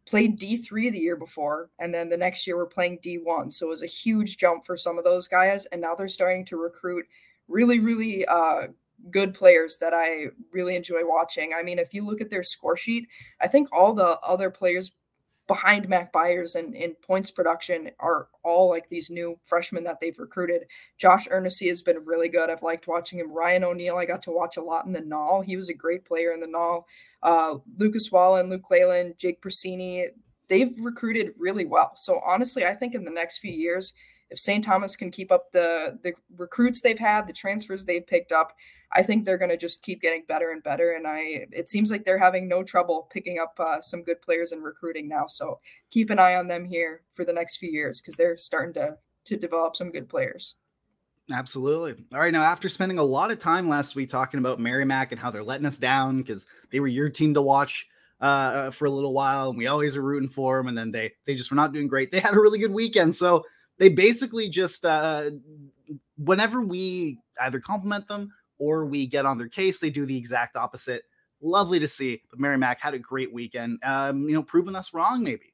played 0.06 0.40
D3 0.40 0.92
the 0.92 1.00
year 1.00 1.16
before. 1.16 1.70
And 1.80 1.94
then 1.94 2.10
the 2.10 2.18
next 2.18 2.46
year, 2.46 2.58
we're 2.58 2.66
playing 2.66 3.00
D1. 3.00 3.54
So 3.54 3.68
it 3.68 3.70
was 3.70 3.84
a 3.84 3.88
huge 3.88 4.38
jump 4.38 4.66
for 4.66 4.76
some 4.76 4.98
of 4.98 5.04
those 5.04 5.28
guys. 5.28 5.66
And 5.68 5.82
now 5.82 5.96
they're 5.96 6.08
starting 6.08 6.46
to 6.46 6.58
recruit 6.58 7.06
really, 7.48 7.80
really 7.80 8.26
uh, 8.26 8.68
good 9.10 9.34
players 9.34 9.78
that 9.80 9.94
I 9.94 10.28
really 10.52 10.76
enjoy 10.76 11.02
watching. 11.04 11.54
I 11.54 11.64
mean, 11.64 11.80
if 11.80 11.94
you 11.94 12.06
look 12.06 12.22
at 12.22 12.30
their 12.30 12.44
score 12.44 12.78
sheet, 12.78 13.08
I 13.42 13.48
think 13.48 13.70
all 13.72 13.94
the 13.94 14.20
other 14.20 14.50
players 14.50 14.92
behind 15.48 15.90
Mac 15.90 16.14
Byers 16.14 16.56
and 16.56 16.74
in 16.74 16.94
points 16.96 17.30
production 17.30 17.92
are 18.00 18.28
all 18.44 18.70
like 18.70 18.90
these 18.90 19.10
new 19.10 19.38
freshmen 19.44 19.84
that 19.84 20.00
they've 20.00 20.18
recruited. 20.18 20.66
Josh 20.98 21.28
Earnesty 21.30 21.68
has 21.68 21.82
been 21.82 22.06
really 22.06 22.30
good. 22.30 22.50
I've 22.50 22.64
liked 22.64 22.88
watching 22.88 23.20
him. 23.20 23.32
Ryan 23.32 23.66
O'Neill, 23.66 23.98
I 23.98 24.06
got 24.06 24.22
to 24.24 24.32
watch 24.32 24.58
a 24.58 24.62
lot 24.62 24.86
in 24.86 24.94
the 24.94 25.02
Null. 25.02 25.42
He 25.42 25.58
was 25.58 25.70
a 25.70 25.74
great 25.74 26.06
player 26.06 26.32
in 26.32 26.40
the 26.40 26.48
Null. 26.48 26.88
Uh, 27.22 27.56
Lucas 27.78 28.12
Wallen, 28.12 28.50
Luke 28.50 28.70
Leyland, 28.70 29.16
Jake 29.18 29.42
Persini, 29.42 30.08
they've 30.48 30.74
recruited 30.80 31.34
really 31.38 31.66
well. 31.66 31.92
So 31.96 32.22
honestly, 32.26 32.66
I 32.66 32.74
think 32.74 32.96
in 32.96 33.06
the 33.06 33.12
next 33.12 33.40
few 33.40 33.54
years, 33.54 33.94
if 34.30 34.40
St. 34.40 34.64
Thomas 34.64 34.96
can 34.96 35.12
keep 35.12 35.32
up 35.32 35.52
the 35.52 36.00
the 36.04 36.14
recruits 36.38 36.82
they've 36.82 36.98
had, 36.98 37.28
the 37.28 37.34
transfers 37.34 37.86
they've 37.86 38.06
picked 38.06 38.32
up, 38.32 38.54
I 38.96 39.02
think 39.02 39.26
they're 39.26 39.38
going 39.38 39.50
to 39.50 39.58
just 39.58 39.82
keep 39.82 40.02
getting 40.02 40.24
better 40.28 40.52
and 40.52 40.62
better. 40.62 40.92
And 40.92 41.08
I, 41.08 41.48
it 41.52 41.68
seems 41.68 41.90
like 41.90 42.06
they're 42.06 42.20
having 42.20 42.48
no 42.48 42.64
trouble 42.64 43.08
picking 43.12 43.40
up 43.42 43.60
uh, 43.60 43.82
some 43.82 44.04
good 44.04 44.22
players 44.22 44.52
and 44.52 44.64
recruiting 44.64 45.08
now. 45.08 45.26
So 45.28 45.60
keep 45.90 46.10
an 46.10 46.20
eye 46.20 46.36
on 46.36 46.48
them 46.48 46.66
here 46.66 47.02
for 47.12 47.26
the 47.26 47.34
next 47.34 47.58
few 47.58 47.72
years 47.72 48.00
because 48.00 48.16
they're 48.16 48.38
starting 48.38 48.74
to 48.76 48.98
to 49.26 49.38
develop 49.38 49.76
some 49.76 49.90
good 49.90 50.10
players. 50.10 50.56
Absolutely. 51.32 52.04
All 52.14 52.20
right. 52.20 52.34
Now, 52.34 52.44
after 52.44 52.68
spending 52.68 53.00
a 53.00 53.04
lot 53.04 53.32
of 53.32 53.40
time 53.40 53.70
last 53.70 53.96
week 53.96 54.10
talking 54.10 54.40
about 54.40 54.60
Merrimack 54.60 55.12
and 55.12 55.20
how 55.20 55.32
they're 55.32 55.44
letting 55.44 55.66
us 55.66 55.78
down 55.78 56.18
because 56.18 56.46
they 56.72 56.82
were 56.82 56.88
your 56.88 57.10
team 57.10 57.34
to 57.36 57.42
watch 57.42 57.88
uh, 58.20 58.72
for 58.72 58.86
a 58.86 58.90
little 58.90 59.14
while, 59.14 59.50
and 59.50 59.58
we 59.58 59.68
always 59.68 59.96
are 59.96 60.02
rooting 60.02 60.30
for 60.30 60.58
them, 60.58 60.68
and 60.68 60.78
then 60.78 60.92
they 60.92 61.14
they 61.26 61.36
just 61.36 61.50
were 61.52 61.56
not 61.56 61.74
doing 61.74 61.88
great. 61.88 62.12
They 62.12 62.20
had 62.20 62.34
a 62.34 62.40
really 62.40 62.60
good 62.60 62.72
weekend, 62.72 63.16
so 63.16 63.46
they 63.78 63.90
basically 63.90 64.50
just 64.50 64.86
uh, 64.86 65.32
whenever 66.18 66.62
we 66.62 67.20
either 67.42 67.60
compliment 67.60 68.08
them 68.08 68.32
or 68.64 68.86
we 68.86 69.06
get 69.06 69.26
on 69.26 69.38
their 69.38 69.50
case, 69.50 69.80
they 69.80 69.90
do 69.90 70.06
the 70.06 70.18
exact 70.18 70.56
opposite. 70.56 71.04
Lovely 71.42 71.80
to 71.80 71.88
see. 71.88 72.22
But 72.30 72.40
Merrimack 72.40 72.80
had 72.80 72.94
a 72.94 73.00
great 73.00 73.34
weekend. 73.34 73.80
Um, 73.84 74.24
you 74.30 74.36
know, 74.36 74.44
proving 74.44 74.76
us 74.76 74.94
wrong, 74.94 75.24
maybe. 75.24 75.54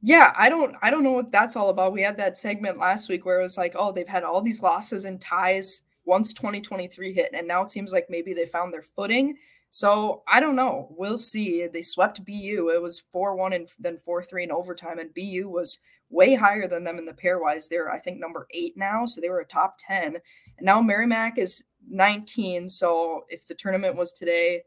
Yeah, 0.00 0.32
I 0.36 0.48
don't 0.48 0.76
I 0.80 0.90
don't 0.90 1.02
know 1.02 1.12
what 1.12 1.30
that's 1.30 1.56
all 1.56 1.70
about. 1.70 1.92
We 1.92 2.02
had 2.02 2.16
that 2.18 2.38
segment 2.38 2.78
last 2.78 3.08
week 3.08 3.26
where 3.26 3.40
it 3.40 3.42
was 3.42 3.58
like, 3.58 3.74
oh, 3.76 3.92
they've 3.92 4.08
had 4.08 4.22
all 4.24 4.40
these 4.40 4.62
losses 4.62 5.04
and 5.04 5.20
ties 5.20 5.82
once 6.04 6.32
2023 6.32 7.12
hit, 7.12 7.30
and 7.34 7.46
now 7.46 7.62
it 7.62 7.68
seems 7.68 7.92
like 7.92 8.06
maybe 8.08 8.32
they 8.32 8.46
found 8.46 8.72
their 8.72 8.82
footing. 8.82 9.36
So 9.70 10.22
I 10.26 10.40
don't 10.40 10.56
know. 10.56 10.94
We'll 10.96 11.18
see. 11.18 11.66
They 11.66 11.82
swept 11.82 12.24
BU. 12.24 12.70
It 12.74 12.80
was 12.80 13.02
4-1 13.14 13.54
and 13.54 13.68
then 13.78 13.98
4-3 13.98 14.44
in 14.44 14.52
overtime, 14.52 14.98
and 14.98 15.12
BU 15.12 15.50
was 15.50 15.78
way 16.10 16.34
higher 16.34 16.66
than 16.66 16.84
them 16.84 16.98
in 16.98 17.04
the 17.04 17.12
pairwise. 17.12 17.68
They're, 17.68 17.90
I 17.90 17.98
think, 17.98 18.18
number 18.18 18.46
eight 18.52 18.76
now. 18.76 19.06
So 19.06 19.20
they 19.20 19.28
were 19.28 19.40
a 19.40 19.46
top 19.46 19.76
10. 19.78 20.16
And 20.16 20.22
now 20.62 20.80
Merrimack 20.80 21.38
is 21.38 21.62
19. 21.90 22.68
So 22.68 23.24
if 23.28 23.44
the 23.46 23.54
tournament 23.54 23.96
was 23.96 24.12
today, 24.12 24.62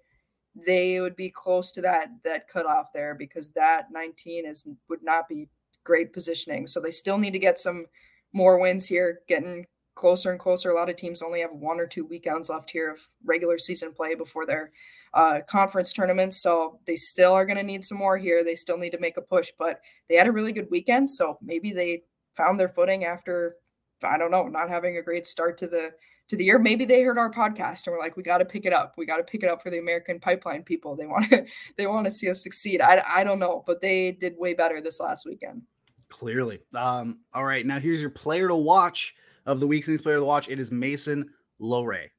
they 0.55 0.99
would 0.99 1.15
be 1.15 1.29
close 1.29 1.71
to 1.71 1.81
that 1.81 2.09
that 2.23 2.47
cutoff 2.47 2.91
there 2.93 3.15
because 3.15 3.51
that 3.51 3.85
19 3.91 4.45
is 4.45 4.67
would 4.89 5.03
not 5.03 5.29
be 5.29 5.47
great 5.83 6.13
positioning. 6.13 6.67
So 6.67 6.79
they 6.79 6.91
still 6.91 7.17
need 7.17 7.31
to 7.31 7.39
get 7.39 7.57
some 7.57 7.85
more 8.33 8.59
wins 8.59 8.87
here, 8.87 9.21
getting 9.27 9.65
closer 9.95 10.31
and 10.31 10.39
closer. 10.39 10.71
A 10.71 10.75
lot 10.75 10.89
of 10.89 10.95
teams 10.95 11.21
only 11.21 11.41
have 11.41 11.51
one 11.51 11.79
or 11.79 11.87
two 11.87 12.05
weekends 12.05 12.49
left 12.49 12.71
here 12.71 12.91
of 12.91 12.99
regular 13.25 13.57
season 13.57 13.93
play 13.93 14.15
before 14.15 14.45
their 14.45 14.71
uh, 15.13 15.39
conference 15.47 15.91
tournaments. 15.91 16.41
So 16.41 16.79
they 16.85 16.95
still 16.95 17.33
are 17.33 17.45
going 17.45 17.57
to 17.57 17.63
need 17.63 17.83
some 17.83 17.97
more 17.97 18.17
here. 18.17 18.43
They 18.43 18.55
still 18.55 18.77
need 18.77 18.91
to 18.91 18.99
make 18.99 19.17
a 19.17 19.21
push, 19.21 19.51
but 19.57 19.81
they 20.07 20.15
had 20.15 20.27
a 20.27 20.31
really 20.31 20.53
good 20.53 20.69
weekend. 20.71 21.09
So 21.09 21.37
maybe 21.41 21.73
they 21.73 22.03
found 22.33 22.59
their 22.59 22.69
footing 22.69 23.03
after, 23.03 23.57
I 24.03 24.17
don't 24.17 24.31
know, 24.31 24.47
not 24.47 24.69
having 24.69 24.97
a 24.97 25.01
great 25.01 25.25
start 25.25 25.57
to 25.59 25.67
the 25.67 25.91
to 26.29 26.37
the 26.37 26.45
year. 26.45 26.59
Maybe 26.59 26.85
they 26.85 27.01
heard 27.01 27.17
our 27.17 27.31
podcast 27.31 27.87
and 27.87 27.93
were 27.93 27.99
like, 27.99 28.15
we 28.15 28.23
got 28.23 28.39
to 28.39 28.45
pick 28.45 28.65
it 28.65 28.73
up. 28.73 28.93
We 28.97 29.05
got 29.05 29.17
to 29.17 29.23
pick 29.23 29.43
it 29.43 29.49
up 29.49 29.61
for 29.61 29.69
the 29.69 29.79
American 29.79 30.19
pipeline 30.19 30.63
people. 30.63 30.95
They 30.95 31.07
want 31.07 31.29
to 31.29 31.45
they 31.77 31.87
want 31.87 32.05
to 32.05 32.11
see 32.11 32.29
us 32.29 32.41
succeed. 32.41 32.81
I, 32.81 33.03
I 33.07 33.23
don't 33.23 33.39
know, 33.39 33.63
but 33.67 33.81
they 33.81 34.11
did 34.11 34.35
way 34.37 34.53
better 34.53 34.81
this 34.81 34.99
last 34.99 35.25
weekend. 35.25 35.63
Clearly. 36.09 36.59
Um, 36.75 37.19
all 37.33 37.45
right. 37.45 37.65
Now 37.65 37.79
here's 37.79 38.01
your 38.01 38.09
player 38.09 38.47
to 38.47 38.55
watch 38.55 39.15
of 39.45 39.59
the 39.59 39.67
week's 39.67 40.01
player 40.01 40.17
to 40.17 40.25
watch. 40.25 40.49
It 40.49 40.59
is 40.59 40.71
Mason 40.71 41.29
Lohrei. 41.59 42.09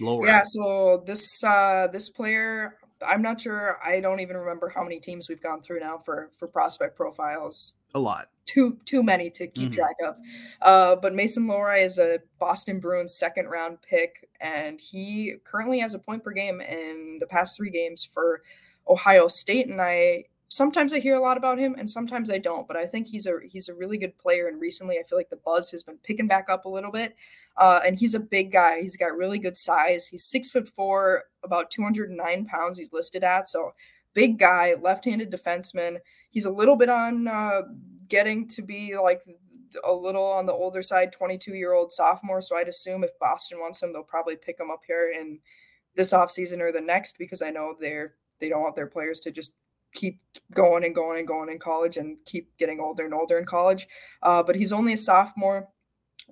Lower. 0.00 0.26
Yeah, 0.26 0.42
so 0.44 1.04
this 1.06 1.42
uh 1.44 1.86
this 1.92 2.08
player, 2.08 2.78
I'm 3.06 3.22
not 3.22 3.40
sure. 3.40 3.78
I 3.84 4.00
don't 4.00 4.20
even 4.20 4.36
remember 4.36 4.68
how 4.68 4.82
many 4.82 4.98
teams 4.98 5.28
we've 5.28 5.40
gone 5.40 5.62
through 5.62 5.80
now 5.80 5.98
for 5.98 6.30
for 6.36 6.48
prospect 6.48 6.96
profiles. 6.96 7.74
A 7.94 7.98
lot. 8.00 8.28
Too 8.46 8.78
too 8.84 9.02
many 9.02 9.30
to 9.30 9.46
keep 9.46 9.70
mm-hmm. 9.70 9.74
track 9.74 9.96
of. 10.04 10.16
Uh, 10.60 10.96
but 10.96 11.14
Mason 11.14 11.46
Lohrei 11.46 11.84
is 11.84 11.98
a 11.98 12.20
Boston 12.38 12.78
Bruins 12.78 13.14
second 13.14 13.46
round 13.46 13.80
pick, 13.82 14.28
and 14.40 14.80
he 14.80 15.34
currently 15.44 15.80
has 15.80 15.94
a 15.94 15.98
point 15.98 16.22
per 16.22 16.32
game 16.32 16.60
in 16.60 17.18
the 17.20 17.26
past 17.26 17.56
three 17.56 17.70
games 17.70 18.04
for 18.04 18.42
Ohio 18.88 19.28
State. 19.28 19.68
And 19.68 19.80
I 19.80 20.24
sometimes 20.54 20.92
I 20.92 21.00
hear 21.00 21.16
a 21.16 21.20
lot 21.20 21.36
about 21.36 21.58
him 21.58 21.74
and 21.76 21.90
sometimes 21.90 22.30
I 22.30 22.38
don't, 22.38 22.68
but 22.68 22.76
I 22.76 22.86
think 22.86 23.08
he's 23.08 23.26
a 23.26 23.38
he's 23.48 23.68
a 23.68 23.74
really 23.74 23.98
good 23.98 24.16
player. 24.18 24.46
And 24.48 24.60
recently 24.60 24.98
I 24.98 25.02
feel 25.02 25.18
like 25.18 25.30
the 25.30 25.36
buzz 25.36 25.70
has 25.70 25.82
been 25.82 25.98
picking 25.98 26.28
back 26.28 26.48
up 26.48 26.64
a 26.64 26.68
little 26.68 26.92
bit. 26.92 27.16
Uh, 27.56 27.80
and 27.84 27.98
he's 27.98 28.14
a 28.14 28.20
big 28.20 28.52
guy. 28.52 28.80
He's 28.80 28.96
got 28.96 29.16
really 29.16 29.38
good 29.38 29.56
size. 29.56 30.06
He's 30.06 30.24
six 30.24 30.50
foot 30.50 30.68
four, 30.68 31.24
about 31.42 31.70
209 31.70 32.46
pounds 32.46 32.78
he's 32.78 32.92
listed 32.92 33.24
at. 33.24 33.48
So 33.48 33.74
big 34.12 34.38
guy, 34.38 34.74
left-handed 34.80 35.30
defenseman. 35.30 35.98
He's 36.30 36.44
a 36.44 36.50
little 36.50 36.76
bit 36.76 36.88
on 36.88 37.28
uh, 37.28 37.62
getting 38.08 38.48
to 38.48 38.62
be 38.62 38.96
like 38.96 39.22
a 39.84 39.92
little 39.92 40.24
on 40.24 40.46
the 40.46 40.52
older 40.52 40.82
side, 40.82 41.12
22 41.12 41.54
year 41.54 41.72
old 41.72 41.92
sophomore. 41.92 42.40
So 42.40 42.56
I'd 42.56 42.68
assume 42.68 43.04
if 43.04 43.18
Boston 43.18 43.58
wants 43.60 43.82
him, 43.82 43.92
they'll 43.92 44.02
probably 44.02 44.36
pick 44.36 44.60
him 44.60 44.70
up 44.70 44.82
here 44.86 45.12
in 45.14 45.40
this 45.96 46.12
offseason 46.12 46.60
or 46.60 46.72
the 46.72 46.80
next 46.80 47.18
because 47.18 47.42
I 47.42 47.50
know 47.50 47.74
they're 47.78 48.14
they 48.40 48.48
don't 48.48 48.62
want 48.62 48.74
their 48.74 48.86
players 48.86 49.20
to 49.20 49.30
just 49.30 49.54
keep 49.94 50.20
going 50.52 50.84
and 50.84 50.94
going 50.94 51.18
and 51.18 51.28
going 51.28 51.48
in 51.48 51.58
college 51.58 51.96
and 51.96 52.18
keep 52.26 52.56
getting 52.58 52.80
older 52.80 53.04
and 53.04 53.14
older 53.14 53.38
in 53.38 53.44
college. 53.44 53.86
Uh, 54.22 54.42
but 54.42 54.56
he's 54.56 54.72
only 54.72 54.92
a 54.92 54.96
sophomore, 54.96 55.68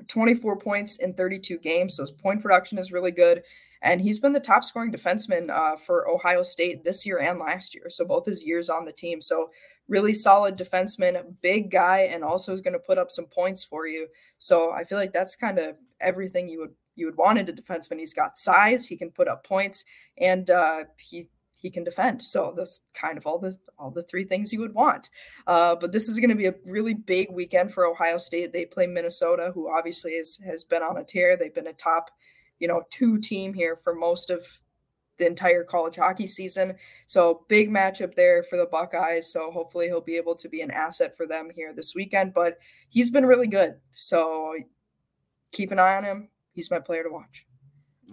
24 0.08 0.58
points 0.58 0.98
in 0.98 1.14
32 1.14 1.58
games. 1.58 1.96
So 1.96 2.02
his 2.02 2.10
point 2.10 2.42
production 2.42 2.76
is 2.76 2.92
really 2.92 3.12
good. 3.12 3.42
And 3.82 4.00
he's 4.00 4.20
been 4.20 4.32
the 4.32 4.40
top 4.40 4.64
scoring 4.64 4.92
defenseman 4.92 5.50
uh, 5.50 5.76
for 5.76 6.08
Ohio 6.08 6.42
State 6.42 6.84
this 6.84 7.04
year 7.04 7.18
and 7.18 7.38
last 7.38 7.74
year. 7.74 7.90
So 7.90 8.04
both 8.04 8.26
his 8.26 8.44
years 8.44 8.70
on 8.70 8.84
the 8.84 8.92
team. 8.92 9.20
So 9.20 9.50
really 9.88 10.12
solid 10.12 10.56
defenseman, 10.56 11.34
big 11.42 11.70
guy, 11.70 12.00
and 12.00 12.22
also 12.22 12.54
is 12.54 12.60
going 12.60 12.72
to 12.74 12.78
put 12.78 12.98
up 12.98 13.10
some 13.10 13.26
points 13.26 13.64
for 13.64 13.86
you. 13.86 14.06
So 14.38 14.70
I 14.70 14.84
feel 14.84 14.98
like 14.98 15.12
that's 15.12 15.36
kind 15.36 15.58
of 15.58 15.76
everything 16.00 16.48
you 16.48 16.60
would 16.60 16.74
you 16.94 17.06
would 17.06 17.16
want 17.16 17.38
in 17.38 17.48
a 17.48 17.52
defenseman. 17.52 17.98
He's 17.98 18.14
got 18.14 18.36
size, 18.36 18.86
he 18.86 18.96
can 18.96 19.10
put 19.10 19.28
up 19.28 19.46
points, 19.46 19.84
and 20.18 20.48
uh, 20.50 20.84
he 20.98 21.28
he 21.62 21.70
can 21.70 21.84
defend. 21.84 22.22
So 22.22 22.52
that's 22.56 22.82
kind 22.92 23.16
of 23.16 23.26
all 23.26 23.38
the 23.38 23.56
all 23.78 23.90
the 23.90 24.02
three 24.02 24.24
things 24.24 24.52
you 24.52 24.60
would 24.60 24.74
want. 24.74 25.10
Uh, 25.46 25.76
but 25.76 25.92
this 25.92 26.08
is 26.08 26.18
going 26.18 26.30
to 26.30 26.36
be 26.36 26.46
a 26.46 26.54
really 26.66 26.92
big 26.92 27.30
weekend 27.30 27.72
for 27.72 27.86
Ohio 27.86 28.18
State. 28.18 28.52
They 28.52 28.66
play 28.66 28.86
Minnesota, 28.86 29.52
who 29.54 29.70
obviously 29.70 30.12
is, 30.12 30.40
has 30.44 30.64
been 30.64 30.82
on 30.82 30.98
a 30.98 31.04
tear. 31.04 31.36
They've 31.36 31.54
been 31.54 31.68
a 31.68 31.72
top, 31.72 32.10
you 32.58 32.68
know, 32.68 32.82
two 32.90 33.18
team 33.18 33.54
here 33.54 33.76
for 33.76 33.94
most 33.94 34.30
of 34.30 34.44
the 35.18 35.26
entire 35.26 35.64
college 35.64 35.96
hockey 35.96 36.26
season. 36.26 36.74
So 37.06 37.44
big 37.48 37.70
matchup 37.70 38.14
there 38.14 38.42
for 38.42 38.56
the 38.56 38.66
Buckeyes. 38.66 39.32
So 39.32 39.50
hopefully 39.50 39.86
he'll 39.86 40.00
be 40.00 40.16
able 40.16 40.34
to 40.36 40.48
be 40.48 40.60
an 40.62 40.70
asset 40.70 41.16
for 41.16 41.26
them 41.26 41.50
here 41.54 41.72
this 41.72 41.94
weekend. 41.94 42.34
But 42.34 42.58
he's 42.88 43.10
been 43.10 43.26
really 43.26 43.46
good. 43.46 43.76
So 43.94 44.54
keep 45.52 45.70
an 45.70 45.78
eye 45.78 45.96
on 45.96 46.04
him. 46.04 46.28
He's 46.52 46.70
my 46.70 46.80
player 46.80 47.02
to 47.02 47.10
watch. 47.10 47.46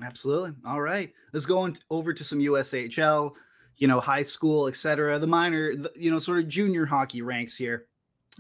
Absolutely. 0.01 0.51
All 0.65 0.81
right. 0.81 1.11
Let's 1.33 1.45
go 1.45 1.59
on 1.59 1.77
over 1.89 2.13
to 2.13 2.23
some 2.23 2.39
USHL, 2.39 3.33
you 3.77 3.87
know, 3.87 3.99
high 3.99 4.23
school, 4.23 4.67
etc. 4.67 5.19
The 5.19 5.27
minor, 5.27 5.75
the, 5.75 5.91
you 5.95 6.11
know, 6.11 6.19
sort 6.19 6.39
of 6.39 6.47
junior 6.47 6.85
hockey 6.85 7.21
ranks 7.21 7.57
here. 7.57 7.87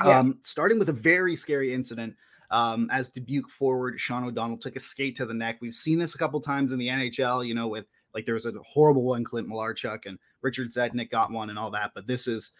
Yeah. 0.03 0.19
Um, 0.19 0.39
starting 0.41 0.79
with 0.79 0.89
a 0.89 0.93
very 0.93 1.35
scary 1.35 1.73
incident 1.73 2.15
um, 2.51 2.89
as 2.91 3.09
Dubuque 3.09 3.49
forward 3.49 3.99
Sean 3.99 4.23
O'Donnell 4.23 4.57
took 4.57 4.75
a 4.75 4.79
skate 4.79 5.15
to 5.17 5.25
the 5.25 5.33
neck. 5.33 5.57
We've 5.61 5.73
seen 5.73 5.99
this 5.99 6.15
a 6.15 6.17
couple 6.17 6.39
times 6.41 6.71
in 6.71 6.79
the 6.79 6.87
NHL, 6.87 7.45
you 7.45 7.53
know, 7.53 7.67
with 7.67 7.85
like 8.13 8.25
there 8.25 8.33
was 8.33 8.45
a 8.45 8.53
horrible 8.65 9.03
one, 9.03 9.23
Clint 9.23 9.47
Malarchuk 9.47 10.05
and 10.05 10.17
Richard 10.41 10.67
Zednik 10.67 11.11
got 11.11 11.31
one 11.31 11.49
and 11.49 11.59
all 11.59 11.71
that. 11.71 11.91
But 11.93 12.07
this 12.07 12.27
is 12.27 12.51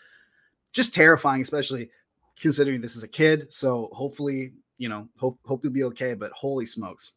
just 0.71 0.93
terrifying, 0.93 1.41
especially 1.41 1.89
considering 2.39 2.81
this 2.81 2.95
is 2.95 3.03
a 3.03 3.07
kid. 3.07 3.51
So 3.51 3.89
hopefully, 3.93 4.53
you 4.77 4.89
know, 4.89 5.07
hope 5.17 5.39
hope 5.45 5.63
you'll 5.63 5.73
be 5.73 5.83
okay. 5.85 6.13
But 6.13 6.31
holy 6.31 6.65
smokes. 6.65 7.13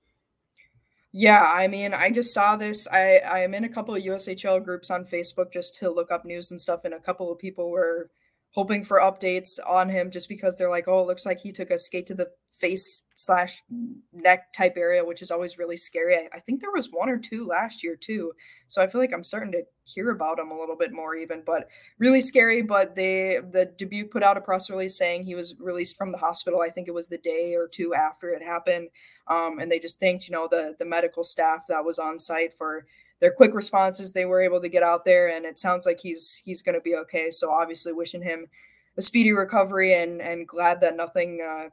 Yeah, 1.14 1.43
I 1.43 1.69
mean, 1.69 1.93
I 1.93 2.11
just 2.11 2.33
saw 2.33 2.57
this. 2.57 2.88
I 2.88 3.19
I 3.19 3.41
am 3.41 3.52
in 3.52 3.64
a 3.64 3.69
couple 3.69 3.95
of 3.95 4.02
USHL 4.02 4.64
groups 4.64 4.91
on 4.91 5.05
Facebook 5.05 5.52
just 5.52 5.75
to 5.76 5.91
look 5.91 6.11
up 6.11 6.25
news 6.25 6.50
and 6.50 6.61
stuff, 6.61 6.85
and 6.85 6.95
a 6.95 7.00
couple 7.00 7.31
of 7.31 7.38
people 7.38 7.71
were 7.71 8.11
hoping 8.52 8.85
for 8.85 9.00
updates 9.00 9.59
on 9.66 9.88
him 9.88 10.11
just 10.11 10.28
because 10.28 10.56
they're 10.56 10.71
like, 10.71 10.87
oh, 10.87 11.00
it 11.00 11.06
looks 11.06 11.26
like 11.26 11.40
he 11.40 11.52
took 11.52 11.71
a 11.71 11.78
skate 11.78 12.06
to 12.06 12.14
the 12.14 12.30
face 12.62 13.02
slash 13.16 13.62
neck 14.12 14.52
type 14.52 14.75
area, 14.76 15.04
which 15.04 15.21
is 15.21 15.30
always 15.30 15.59
really 15.59 15.76
scary. 15.76 16.16
I, 16.16 16.28
I, 16.35 16.38
think 16.38 16.61
there 16.61 16.71
was 16.71 16.92
one 16.92 17.09
or 17.09 17.18
two 17.18 17.44
last 17.44 17.82
year 17.82 17.97
too. 17.97 18.32
So 18.68 18.80
I 18.80 18.87
feel 18.87 19.00
like 19.00 19.12
I'm 19.12 19.25
starting 19.25 19.50
to 19.52 19.64
hear 19.85 20.11
about 20.11 20.38
him 20.38 20.52
a 20.52 20.59
little 20.59 20.76
bit 20.76 20.92
more 20.92 21.16
even, 21.16 21.42
but 21.44 21.68
really 21.99 22.21
scary. 22.21 22.62
But 22.62 22.94
they 22.94 23.40
the 23.50 23.73
Dubuque 23.76 24.12
put 24.12 24.23
out 24.23 24.37
a 24.37 24.40
press 24.40 24.71
release 24.71 24.97
saying 24.97 25.25
he 25.25 25.35
was 25.35 25.56
released 25.59 25.97
from 25.97 26.12
the 26.12 26.18
hospital. 26.18 26.61
I 26.61 26.71
think 26.71 26.87
it 26.87 26.94
was 26.94 27.09
the 27.09 27.18
day 27.18 27.54
or 27.54 27.66
two 27.66 27.94
after 27.94 28.30
it 28.30 28.42
happened. 28.42 28.90
Um, 29.26 29.59
and 29.59 29.71
they 29.71 29.78
just 29.78 29.99
thanked, 29.99 30.28
you 30.28 30.32
know, 30.32 30.47
the 30.49 30.76
the 30.78 30.85
medical 30.85 31.25
staff 31.25 31.66
that 31.68 31.85
was 31.85 31.99
on 31.99 32.18
site 32.18 32.56
for 32.56 32.87
their 33.23 33.33
quick 33.33 33.55
responses. 33.55 34.12
They 34.12 34.26
were 34.26 34.43
able 34.43 34.61
to 34.61 34.69
get 34.69 34.83
out 34.83 35.07
there 35.07 35.29
and 35.29 35.47
it 35.47 35.59
sounds 35.59 35.87
like 35.87 36.00
he's 36.00 36.43
he's 36.45 36.61
gonna 36.61 36.81
be 36.81 36.97
okay. 36.97 37.31
So 37.31 37.50
obviously 37.50 37.93
wishing 37.93 38.21
him 38.21 38.49
a 38.99 39.00
speedy 39.00 39.33
recovery 39.33 39.95
and 39.95 40.21
and 40.21 40.47
glad 40.47 40.81
that 40.83 40.97
nothing 40.97 41.41
uh, 41.41 41.69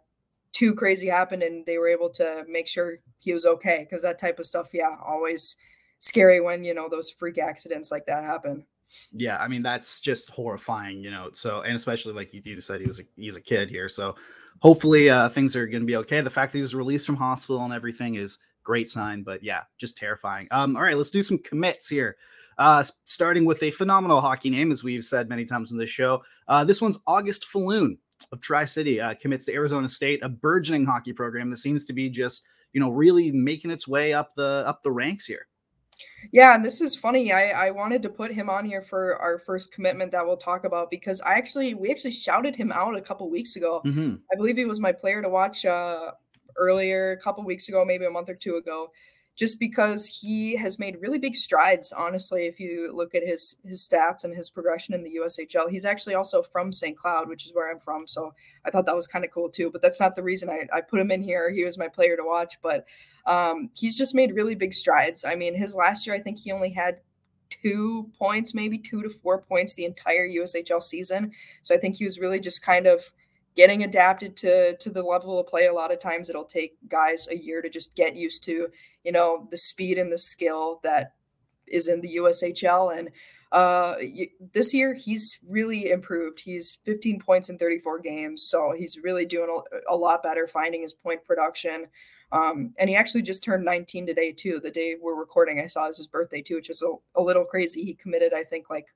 too 0.53 0.75
crazy 0.75 1.07
happened 1.07 1.41
and 1.41 1.65
they 1.65 1.77
were 1.77 1.87
able 1.87 2.09
to 2.09 2.45
make 2.47 2.67
sure 2.67 2.99
he 3.17 3.33
was 3.33 3.45
okay 3.45 3.87
because 3.89 4.03
that 4.03 4.19
type 4.19 4.39
of 4.39 4.45
stuff 4.45 4.69
yeah 4.73 4.95
always 5.03 5.57
scary 5.99 6.39
when 6.39 6.63
you 6.63 6.73
know 6.73 6.87
those 6.89 7.09
freak 7.09 7.37
accidents 7.37 7.91
like 7.91 8.05
that 8.05 8.23
happen 8.23 8.65
yeah 9.11 9.37
i 9.37 9.47
mean 9.47 9.61
that's 9.61 9.99
just 9.99 10.29
horrifying 10.31 11.03
you 11.03 11.11
know 11.11 11.29
so 11.33 11.61
and 11.61 11.75
especially 11.75 12.13
like 12.13 12.33
you, 12.33 12.41
you 12.43 12.59
said 12.59 12.81
he 12.81 12.87
was 12.87 12.99
a, 12.99 13.03
he's 13.15 13.35
a 13.35 13.41
kid 13.41 13.69
here 13.69 13.87
so 13.87 14.15
hopefully 14.59 15.09
uh, 15.09 15.29
things 15.29 15.55
are 15.55 15.67
going 15.67 15.83
to 15.83 15.87
be 15.87 15.95
okay 15.95 16.19
the 16.21 16.29
fact 16.29 16.51
that 16.51 16.57
he 16.57 16.61
was 16.61 16.75
released 16.75 17.05
from 17.05 17.15
hospital 17.15 17.63
and 17.63 17.73
everything 17.73 18.15
is 18.15 18.39
great 18.63 18.89
sign. 18.89 19.23
But 19.23 19.43
yeah, 19.43 19.63
just 19.77 19.97
terrifying. 19.97 20.47
Um, 20.51 20.75
all 20.75 20.83
right, 20.83 20.97
let's 20.97 21.09
do 21.09 21.21
some 21.21 21.37
commits 21.39 21.89
here. 21.89 22.17
Uh, 22.57 22.83
starting 23.05 23.45
with 23.45 23.63
a 23.63 23.71
phenomenal 23.71 24.19
hockey 24.19 24.49
name, 24.49 24.71
as 24.71 24.83
we've 24.83 25.05
said 25.05 25.29
many 25.29 25.45
times 25.45 25.71
in 25.71 25.77
this 25.77 25.89
show. 25.89 26.21
Uh, 26.47 26.63
this 26.63 26.81
one's 26.81 26.99
August 27.07 27.45
Falloon 27.45 27.97
of 28.33 28.41
Tri 28.41 28.65
City 28.65 28.99
uh, 28.99 29.13
commits 29.13 29.45
to 29.45 29.53
Arizona 29.53 29.87
State, 29.87 30.19
a 30.23 30.29
burgeoning 30.29 30.85
hockey 30.85 31.13
program 31.13 31.49
that 31.51 31.57
seems 31.57 31.85
to 31.85 31.93
be 31.93 32.09
just 32.09 32.45
you 32.73 32.79
know 32.79 32.89
really 32.89 33.31
making 33.31 33.71
its 33.71 33.87
way 33.87 34.13
up 34.13 34.35
the 34.35 34.63
up 34.67 34.83
the 34.83 34.91
ranks 34.91 35.25
here. 35.25 35.47
Yeah, 36.31 36.55
and 36.55 36.63
this 36.63 36.81
is 36.81 36.95
funny. 36.95 37.31
I, 37.31 37.67
I 37.67 37.71
wanted 37.71 38.01
to 38.03 38.09
put 38.09 38.31
him 38.31 38.49
on 38.49 38.65
here 38.65 38.81
for 38.81 39.15
our 39.17 39.37
first 39.37 39.73
commitment 39.73 40.11
that 40.11 40.25
we'll 40.25 40.37
talk 40.37 40.63
about 40.63 40.89
because 40.89 41.21
I 41.21 41.33
actually 41.33 41.73
we 41.73 41.91
actually 41.91 42.11
shouted 42.11 42.55
him 42.55 42.71
out 42.71 42.95
a 42.95 43.01
couple 43.01 43.29
weeks 43.29 43.55
ago. 43.55 43.81
Mm-hmm. 43.85 44.15
I 44.31 44.35
believe 44.35 44.57
he 44.57 44.65
was 44.65 44.79
my 44.79 44.91
player 44.91 45.21
to 45.21 45.29
watch 45.29 45.65
uh, 45.65 46.11
earlier, 46.55 47.11
a 47.11 47.17
couple 47.17 47.43
weeks 47.45 47.69
ago, 47.69 47.83
maybe 47.85 48.05
a 48.05 48.09
month 48.09 48.29
or 48.29 48.35
two 48.35 48.55
ago 48.55 48.91
just 49.39 49.57
because 49.57 50.05
he 50.05 50.57
has 50.57 50.77
made 50.77 50.97
really 50.99 51.17
big 51.17 51.33
strides. 51.33 51.93
Honestly, 51.93 52.45
if 52.45 52.59
you 52.59 52.91
look 52.93 53.15
at 53.15 53.25
his 53.25 53.55
his 53.63 53.87
stats 53.87 54.25
and 54.25 54.35
his 54.35 54.49
progression 54.49 54.93
in 54.93 55.01
the 55.01 55.15
USHL, 55.15 55.69
he's 55.69 55.85
actually 55.85 56.13
also 56.13 56.43
from 56.43 56.73
St. 56.73 56.97
Cloud, 56.97 57.29
which 57.29 57.45
is 57.45 57.53
where 57.53 57.71
I'm 57.71 57.79
from. 57.79 58.05
So 58.05 58.33
I 58.65 58.69
thought 58.69 58.85
that 58.85 58.97
was 58.97 59.07
kind 59.07 59.23
of 59.23 59.31
cool 59.31 59.49
too. 59.49 59.69
But 59.71 59.81
that's 59.81 60.01
not 60.01 60.15
the 60.15 60.23
reason 60.23 60.49
I, 60.49 60.67
I 60.75 60.81
put 60.81 60.99
him 60.99 61.09
in 61.09 61.21
here. 61.21 61.49
He 61.51 61.63
was 61.63 61.77
my 61.77 61.87
player 61.87 62.17
to 62.17 62.23
watch, 62.25 62.55
but 62.61 62.85
um, 63.25 63.69
he's 63.77 63.97
just 63.97 64.13
made 64.13 64.35
really 64.35 64.55
big 64.55 64.73
strides. 64.73 65.23
I 65.23 65.35
mean, 65.35 65.55
his 65.55 65.73
last 65.73 66.05
year, 66.05 66.17
I 66.17 66.19
think 66.19 66.39
he 66.39 66.51
only 66.51 66.71
had 66.71 66.97
two 67.49 68.11
points, 68.19 68.53
maybe 68.53 68.77
two 68.77 69.01
to 69.03 69.09
four 69.09 69.41
points 69.41 69.73
the 69.73 69.85
entire 69.85 70.27
USHL 70.27 70.83
season. 70.83 71.31
So 71.61 71.73
I 71.73 71.77
think 71.77 71.95
he 71.95 72.03
was 72.03 72.19
really 72.19 72.41
just 72.41 72.61
kind 72.61 72.87
of 72.87 73.13
getting 73.59 73.83
adapted 73.83 74.37
to 74.37 74.77
to 74.77 74.89
the 74.89 75.03
level 75.03 75.37
of 75.37 75.45
play 75.45 75.65
a 75.65 75.73
lot 75.73 75.91
of 75.91 75.99
times 75.99 76.29
it'll 76.29 76.45
take 76.45 76.77
guys 76.87 77.27
a 77.29 77.35
year 77.35 77.61
to 77.61 77.69
just 77.69 77.93
get 77.93 78.15
used 78.15 78.41
to 78.41 78.69
you 79.03 79.11
know 79.11 79.49
the 79.51 79.57
speed 79.57 79.97
and 79.97 80.13
the 80.13 80.17
skill 80.17 80.79
that 80.81 81.11
is 81.67 81.89
in 81.89 81.99
the 81.99 82.15
USHL 82.15 82.97
and 82.97 83.09
uh 83.51 83.95
this 84.53 84.73
year 84.73 84.93
he's 84.93 85.39
really 85.45 85.89
improved. 85.89 86.39
He's 86.39 86.77
15 86.85 87.19
points 87.19 87.49
in 87.49 87.57
34 87.57 87.99
games 87.99 88.43
so 88.43 88.73
he's 88.77 88.97
really 89.03 89.25
doing 89.25 89.49
a, 89.49 89.93
a 89.93 89.97
lot 89.97 90.23
better 90.23 90.47
finding 90.47 90.83
his 90.83 90.93
point 90.93 91.25
production. 91.25 91.87
Um, 92.31 92.73
and 92.79 92.89
he 92.89 92.95
actually 92.95 93.23
just 93.23 93.43
turned 93.43 93.65
19 93.65 94.05
today 94.05 94.31
too 94.31 94.61
the 94.63 94.71
day 94.71 94.95
we're 95.01 95.19
recording. 95.19 95.59
I 95.59 95.65
saw 95.65 95.87
his 95.87 96.07
birthday 96.07 96.41
too 96.41 96.55
which 96.55 96.69
is 96.69 96.81
a, 96.81 97.19
a 97.19 97.21
little 97.21 97.43
crazy. 97.43 97.83
He 97.83 97.93
committed 97.93 98.33
i 98.33 98.45
think 98.45 98.69
like 98.69 98.87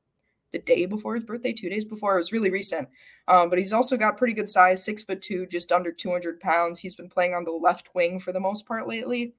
the 0.54 0.60
day 0.60 0.86
before 0.86 1.16
his 1.16 1.26
birthday, 1.26 1.52
two 1.52 1.70
days 1.70 1.84
before. 1.84 2.16
It 2.16 2.20
was 2.20 2.32
really 2.32 2.50
recent. 2.50 2.88
Um, 3.28 3.50
but 3.50 3.58
he's 3.58 3.74
also 3.74 3.98
got 3.98 4.18
pretty 4.18 4.34
good 4.34 4.48
size, 4.48 4.84
six 4.84 5.04
foot 5.04 5.22
two, 5.22 5.46
just 5.48 5.72
under 5.72 5.92
200 5.92 6.40
pounds. 6.40 6.80
He's 6.80 6.96
been 6.96 7.10
playing 7.10 7.34
on 7.34 7.44
the 7.44 7.52
left 7.52 7.90
wing 7.94 8.20
for 8.20 8.32
the 8.32 8.40
most 8.40 8.66
part 8.66 8.88
lately 8.88 9.34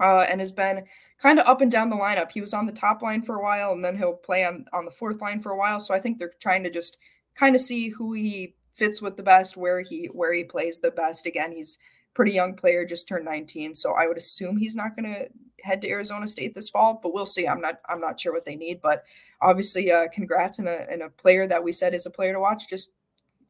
uh, 0.00 0.26
and 0.28 0.40
has 0.40 0.52
been 0.52 0.84
kind 1.18 1.38
of 1.38 1.46
up 1.46 1.60
and 1.60 1.70
down 1.70 1.90
the 1.90 1.96
lineup. 1.96 2.32
He 2.32 2.40
was 2.40 2.54
on 2.54 2.66
the 2.66 2.72
top 2.72 3.02
line 3.02 3.22
for 3.22 3.36
a 3.36 3.42
while 3.42 3.72
and 3.72 3.84
then 3.84 3.96
he'll 3.96 4.14
play 4.14 4.44
on, 4.44 4.66
on 4.72 4.84
the 4.84 4.90
fourth 4.90 5.20
line 5.20 5.40
for 5.40 5.52
a 5.52 5.56
while. 5.56 5.78
So 5.80 5.94
I 5.94 6.00
think 6.00 6.18
they're 6.18 6.32
trying 6.40 6.64
to 6.64 6.70
just 6.70 6.96
kind 7.34 7.54
of 7.54 7.60
see 7.60 7.90
who 7.90 8.12
he 8.12 8.54
fits 8.72 9.00
with 9.00 9.16
the 9.16 9.22
best, 9.22 9.56
where 9.56 9.80
he 9.80 10.06
where 10.12 10.32
he 10.32 10.44
plays 10.44 10.80
the 10.80 10.90
best. 10.90 11.26
Again, 11.26 11.52
he's 11.52 11.78
pretty 12.14 12.32
young 12.32 12.54
player, 12.54 12.84
just 12.84 13.08
turned 13.08 13.24
19. 13.24 13.74
So 13.74 13.92
I 13.92 14.06
would 14.06 14.16
assume 14.16 14.56
he's 14.56 14.76
not 14.76 14.96
going 14.96 15.12
to 15.12 15.28
head 15.66 15.82
to 15.82 15.90
Arizona 15.90 16.26
State 16.26 16.54
this 16.54 16.70
fall, 16.70 16.98
but 17.02 17.12
we'll 17.12 17.26
see. 17.26 17.46
I'm 17.46 17.60
not 17.60 17.80
I'm 17.88 18.00
not 18.00 18.18
sure 18.18 18.32
what 18.32 18.44
they 18.44 18.56
need, 18.56 18.80
but 18.80 19.04
obviously, 19.42 19.92
uh, 19.92 20.06
congrats 20.12 20.58
and 20.58 20.68
a 20.68 20.88
and 20.90 21.02
a 21.02 21.10
player 21.10 21.46
that 21.46 21.62
we 21.62 21.72
said 21.72 21.94
is 21.94 22.06
a 22.06 22.10
player 22.10 22.32
to 22.32 22.40
watch 22.40 22.68
just 22.68 22.90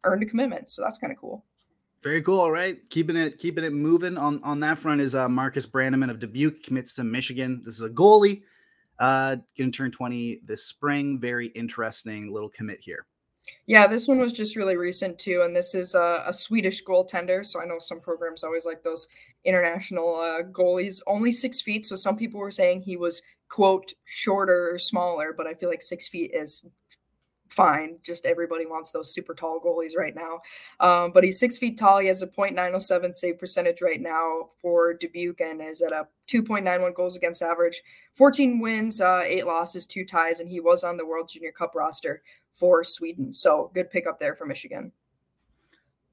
earned 0.05 0.23
a 0.23 0.27
commitment, 0.27 0.71
so 0.71 0.83
that's 0.83 0.99
kind 0.99 1.13
of 1.13 1.19
cool. 1.19 1.45
Very 2.03 2.23
cool. 2.23 2.41
All 2.41 2.51
right, 2.51 2.79
keeping 2.91 3.17
it 3.17 3.39
keeping 3.39 3.65
it 3.65 3.73
moving 3.73 4.17
on 4.17 4.43
on 4.43 4.61
that 4.61 4.79
front 4.79 5.01
is 5.01 5.15
uh, 5.15 5.29
Marcus 5.29 5.67
Brannman 5.67 6.11
of 6.11 6.19
Dubuque 6.19 6.63
commits 6.63 6.95
to 6.95 7.05
Michigan. 7.05 7.63
This 7.65 7.75
is 7.75 7.83
a 7.83 7.91
goalie, 7.91 8.43
uh, 8.99 9.37
going 9.57 9.71
to 9.71 9.77
turn 9.77 9.91
20 9.91 10.41
this 10.45 10.65
spring. 10.65 11.21
Very 11.21 11.49
interesting 11.49 12.33
little 12.33 12.49
commit 12.49 12.81
here. 12.81 13.07
Yeah, 13.67 13.87
this 13.87 14.09
one 14.09 14.19
was 14.19 14.33
just 14.33 14.57
really 14.57 14.77
recent 14.77 15.19
too, 15.19 15.43
and 15.45 15.55
this 15.55 15.75
is 15.75 15.95
a, 15.95 16.25
a, 16.27 16.33
Swedish 16.33 16.85
goaltender. 16.85 17.45
So 17.45 17.61
I 17.61 17.65
know 17.65 17.79
some 17.79 18.01
programs 18.01 18.45
always 18.45 18.67
like 18.67 18.83
those 18.83 19.09
international 19.45 20.17
uh, 20.17 20.43
goalies. 20.51 21.01
Only 21.07 21.33
six 21.33 21.61
feet, 21.61 21.87
so 21.87 21.97
some 21.97 22.17
people 22.17 22.41
were 22.41 22.51
saying 22.51 22.83
he 22.83 22.97
was 22.97 23.23
quote 23.49 23.93
shorter 24.05 24.71
or 24.73 24.79
smaller, 24.79 25.33
but 25.37 25.47
I 25.47 25.55
feel 25.55 25.69
like 25.69 25.83
six 25.83 26.09
feet 26.09 26.33
is 26.35 26.63
fine. 27.49 27.99
Just 28.03 28.27
everybody 28.27 28.67
wants 28.67 28.91
those 28.91 29.13
super 29.13 29.35
tall 29.35 29.61
goalies 29.61 29.97
right 29.97 30.15
now. 30.15 30.41
Um, 30.81 31.13
but 31.13 31.25
he's 31.25 31.39
six 31.39 31.59
feet 31.59 31.79
tall. 31.79 31.99
He 31.99 32.09
has 32.09 32.23
a 32.23 32.27
.907 32.27 33.15
save 33.15 33.39
percentage 33.39 33.81
right 33.81 34.01
now 34.01 34.51
for 34.61 34.95
Dubuque 34.95 35.41
and 35.41 35.63
is 35.63 35.81
at 35.83 35.93
a 35.93 36.07
2.91 36.29 36.95
goals 36.95 37.17
against 37.17 37.43
average, 37.43 37.83
14 38.15 38.61
wins, 38.61 39.01
uh, 39.01 39.23
eight 39.25 39.47
losses, 39.47 39.87
two 39.87 40.05
ties, 40.05 40.41
and 40.41 40.51
he 40.51 40.61
was 40.61 40.85
on 40.85 40.97
the 40.97 41.07
World 41.07 41.31
Junior 41.33 41.53
Cup 41.53 41.75
roster 41.75 42.23
for 42.57 42.83
Sweden. 42.83 43.33
So 43.33 43.71
good 43.75 43.91
pickup 43.91 44.19
there 44.19 44.35
for 44.35 44.47
Michigan. 44.47 44.93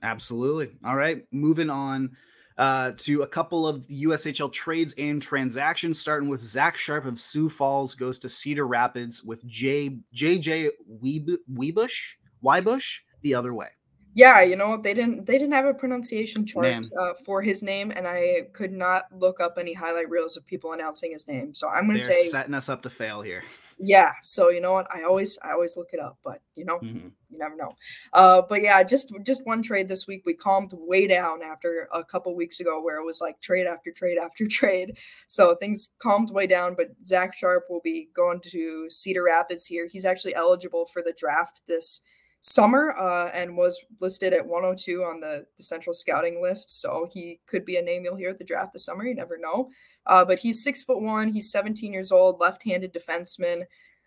Absolutely. 0.04 0.72
All 0.86 0.96
right, 0.96 1.24
moving 1.32 1.70
on 1.70 2.16
uh, 2.58 2.92
to 2.98 3.24
a 3.24 3.28
couple 3.28 3.68
of 3.68 3.88
USHL 3.88 4.52
trades 4.52 4.94
and 4.98 5.22
transactions, 5.22 6.00
starting 6.00 6.30
with 6.30 6.42
Zach 6.42 6.78
Sharp 6.78 7.06
of 7.06 7.20
Sioux 7.20 7.50
Falls 7.50 7.96
goes 7.96 8.20
to 8.20 8.30
Cedar 8.30 8.68
Rapids 8.68 9.24
with 9.24 9.46
J 9.48 9.98
JJ 10.16 10.70
Weebush 11.02 12.14
Wybush 12.44 13.00
the 13.22 13.34
other 13.34 13.54
way. 13.54 13.68
Yeah, 14.16 14.42
you 14.42 14.56
know 14.56 14.78
they 14.78 14.94
didn't 14.94 15.26
they 15.26 15.34
didn't 15.34 15.54
have 15.54 15.66
a 15.66 15.74
pronunciation 15.74 16.46
chart 16.46 16.66
uh, 16.66 17.14
for 17.26 17.42
his 17.42 17.64
name, 17.64 17.92
and 17.92 18.08
I 18.08 18.48
could 18.54 18.72
not 18.72 19.06
look 19.12 19.40
up 19.40 19.58
any 19.58 19.74
highlight 19.74 20.10
reels 20.10 20.38
of 20.38 20.46
people 20.46 20.74
announcing 20.74 21.12
his 21.12 21.28
name. 21.28 21.56
So 21.56 21.68
I'm 21.68 21.86
going 21.88 21.98
to 21.98 22.04
say 22.04 22.28
setting 22.28 22.54
us 22.54 22.70
up 22.70 22.84
to 22.84 22.90
fail 22.90 23.22
here. 23.22 23.44
Yeah, 23.80 24.12
so 24.22 24.50
you 24.50 24.62
know 24.62 24.74
what? 24.74 24.88
I 24.94 25.04
always 25.04 25.40
I 25.44 25.52
always 25.52 25.76
look 25.76 25.90
it 25.94 26.00
up, 26.00 26.18
but 26.24 26.42
you 26.54 26.64
know 26.64 26.78
mm-hmm. 26.78 27.08
you 27.32 27.40
never 27.40 27.56
know. 27.56 27.76
Uh, 28.14 28.44
but 28.48 28.62
yeah, 28.62 28.84
just 28.84 29.12
just 29.24 29.48
one 29.48 29.64
trade 29.64 29.88
this 29.88 30.06
week. 30.06 30.22
We 30.28 30.36
calmed 30.36 30.72
way 30.74 31.08
down 31.08 31.42
after 31.42 31.88
a 31.92 32.04
couple 32.04 32.36
weeks 32.36 32.60
ago 32.60 32.84
where 32.84 32.98
it 32.98 33.06
was 33.06 33.20
like 33.20 33.42
trade 33.42 33.66
after 33.66 33.92
trade 33.92 34.20
after 34.20 34.48
trade. 34.50 35.00
So 35.28 35.56
things 35.56 35.90
calmed 35.98 36.30
way 36.30 36.46
down. 36.46 36.76
But 36.76 36.90
Zach 37.04 37.36
Sharp 37.36 37.66
will 37.68 37.82
be 37.84 38.10
going 38.14 38.42
to 38.42 38.90
Cedar 38.90 39.24
Rapids 39.24 39.66
here. 39.66 39.88
He's 39.92 40.06
actually 40.06 40.36
eligible 40.36 40.86
for 40.86 41.02
the 41.02 41.14
draft 41.18 41.62
this 41.68 42.00
summer 42.44 42.94
uh, 43.00 43.30
and 43.34 43.56
was 43.56 43.82
listed 44.02 44.34
at 44.34 44.46
102 44.46 45.02
on 45.04 45.22
the, 45.22 45.46
the 45.56 45.64
central 45.64 45.94
scouting 45.94 46.42
list. 46.42 46.82
So 46.82 47.08
he 47.12 47.40
could 47.48 47.64
be 47.64 47.78
a 47.78 47.82
name 47.82 48.04
you'll 48.04 48.18
hear 48.18 48.30
at 48.30 48.38
the 48.38 48.44
draft 48.44 48.74
this 48.74 48.86
summer. 48.86 49.06
You 49.06 49.16
never 49.16 49.38
know. 49.38 49.70
Uh, 50.06 50.26
but 50.26 50.40
he's 50.40 50.62
six 50.62 50.84
foot 50.84 51.02
one. 51.02 51.30
He's 51.30 51.50
17 51.50 51.94
years 51.94 52.12
old, 52.12 52.42
left 52.42 52.64
handed 52.64 52.94
defenseman. 52.94 53.64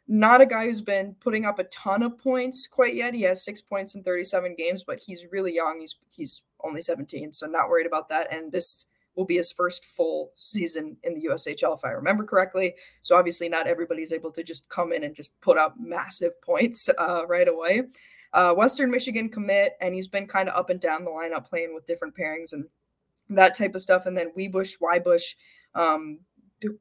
Not 0.06 0.42
a 0.42 0.46
guy 0.46 0.66
who's 0.66 0.82
been 0.82 1.16
putting 1.18 1.46
up 1.46 1.58
a 1.58 1.64
ton 1.64 2.02
of 2.02 2.18
points 2.18 2.66
quite 2.66 2.94
yet. 2.94 3.14
He 3.14 3.22
has 3.22 3.42
six 3.42 3.62
points 3.62 3.94
in 3.94 4.02
37 4.04 4.54
games, 4.56 4.84
but 4.84 5.00
he's 5.04 5.24
really 5.32 5.54
young. 5.54 5.78
He's 5.80 5.96
he's 6.14 6.42
only 6.62 6.80
17, 6.80 7.32
so 7.32 7.46
not 7.46 7.68
worried 7.68 7.86
about 7.86 8.08
that. 8.10 8.32
And 8.32 8.52
this 8.52 8.84
will 9.16 9.24
be 9.24 9.36
his 9.36 9.50
first 9.50 9.84
full 9.84 10.30
season 10.36 10.96
in 11.02 11.14
the 11.14 11.24
USHL, 11.30 11.76
if 11.76 11.84
I 11.84 11.90
remember 11.90 12.22
correctly. 12.22 12.74
So 13.00 13.16
obviously, 13.16 13.48
not 13.48 13.66
everybody's 13.66 14.12
able 14.12 14.30
to 14.32 14.44
just 14.44 14.68
come 14.68 14.92
in 14.92 15.02
and 15.02 15.16
just 15.16 15.32
put 15.40 15.56
up 15.56 15.74
massive 15.80 16.40
points 16.42 16.88
uh, 16.98 17.26
right 17.26 17.48
away 17.48 17.82
uh, 18.36 18.52
Western 18.52 18.90
Michigan 18.90 19.30
commit, 19.30 19.78
and 19.80 19.94
he's 19.94 20.08
been 20.08 20.26
kind 20.26 20.50
of 20.50 20.54
up 20.54 20.68
and 20.68 20.78
down 20.78 21.04
the 21.04 21.10
lineup 21.10 21.48
playing 21.48 21.74
with 21.74 21.86
different 21.86 22.14
pairings 22.14 22.52
and 22.52 22.66
that 23.30 23.56
type 23.56 23.74
of 23.74 23.80
stuff. 23.80 24.04
And 24.04 24.14
then 24.14 24.30
Weebush, 24.38 24.74
Wybush, 24.78 25.34
um, 25.74 26.20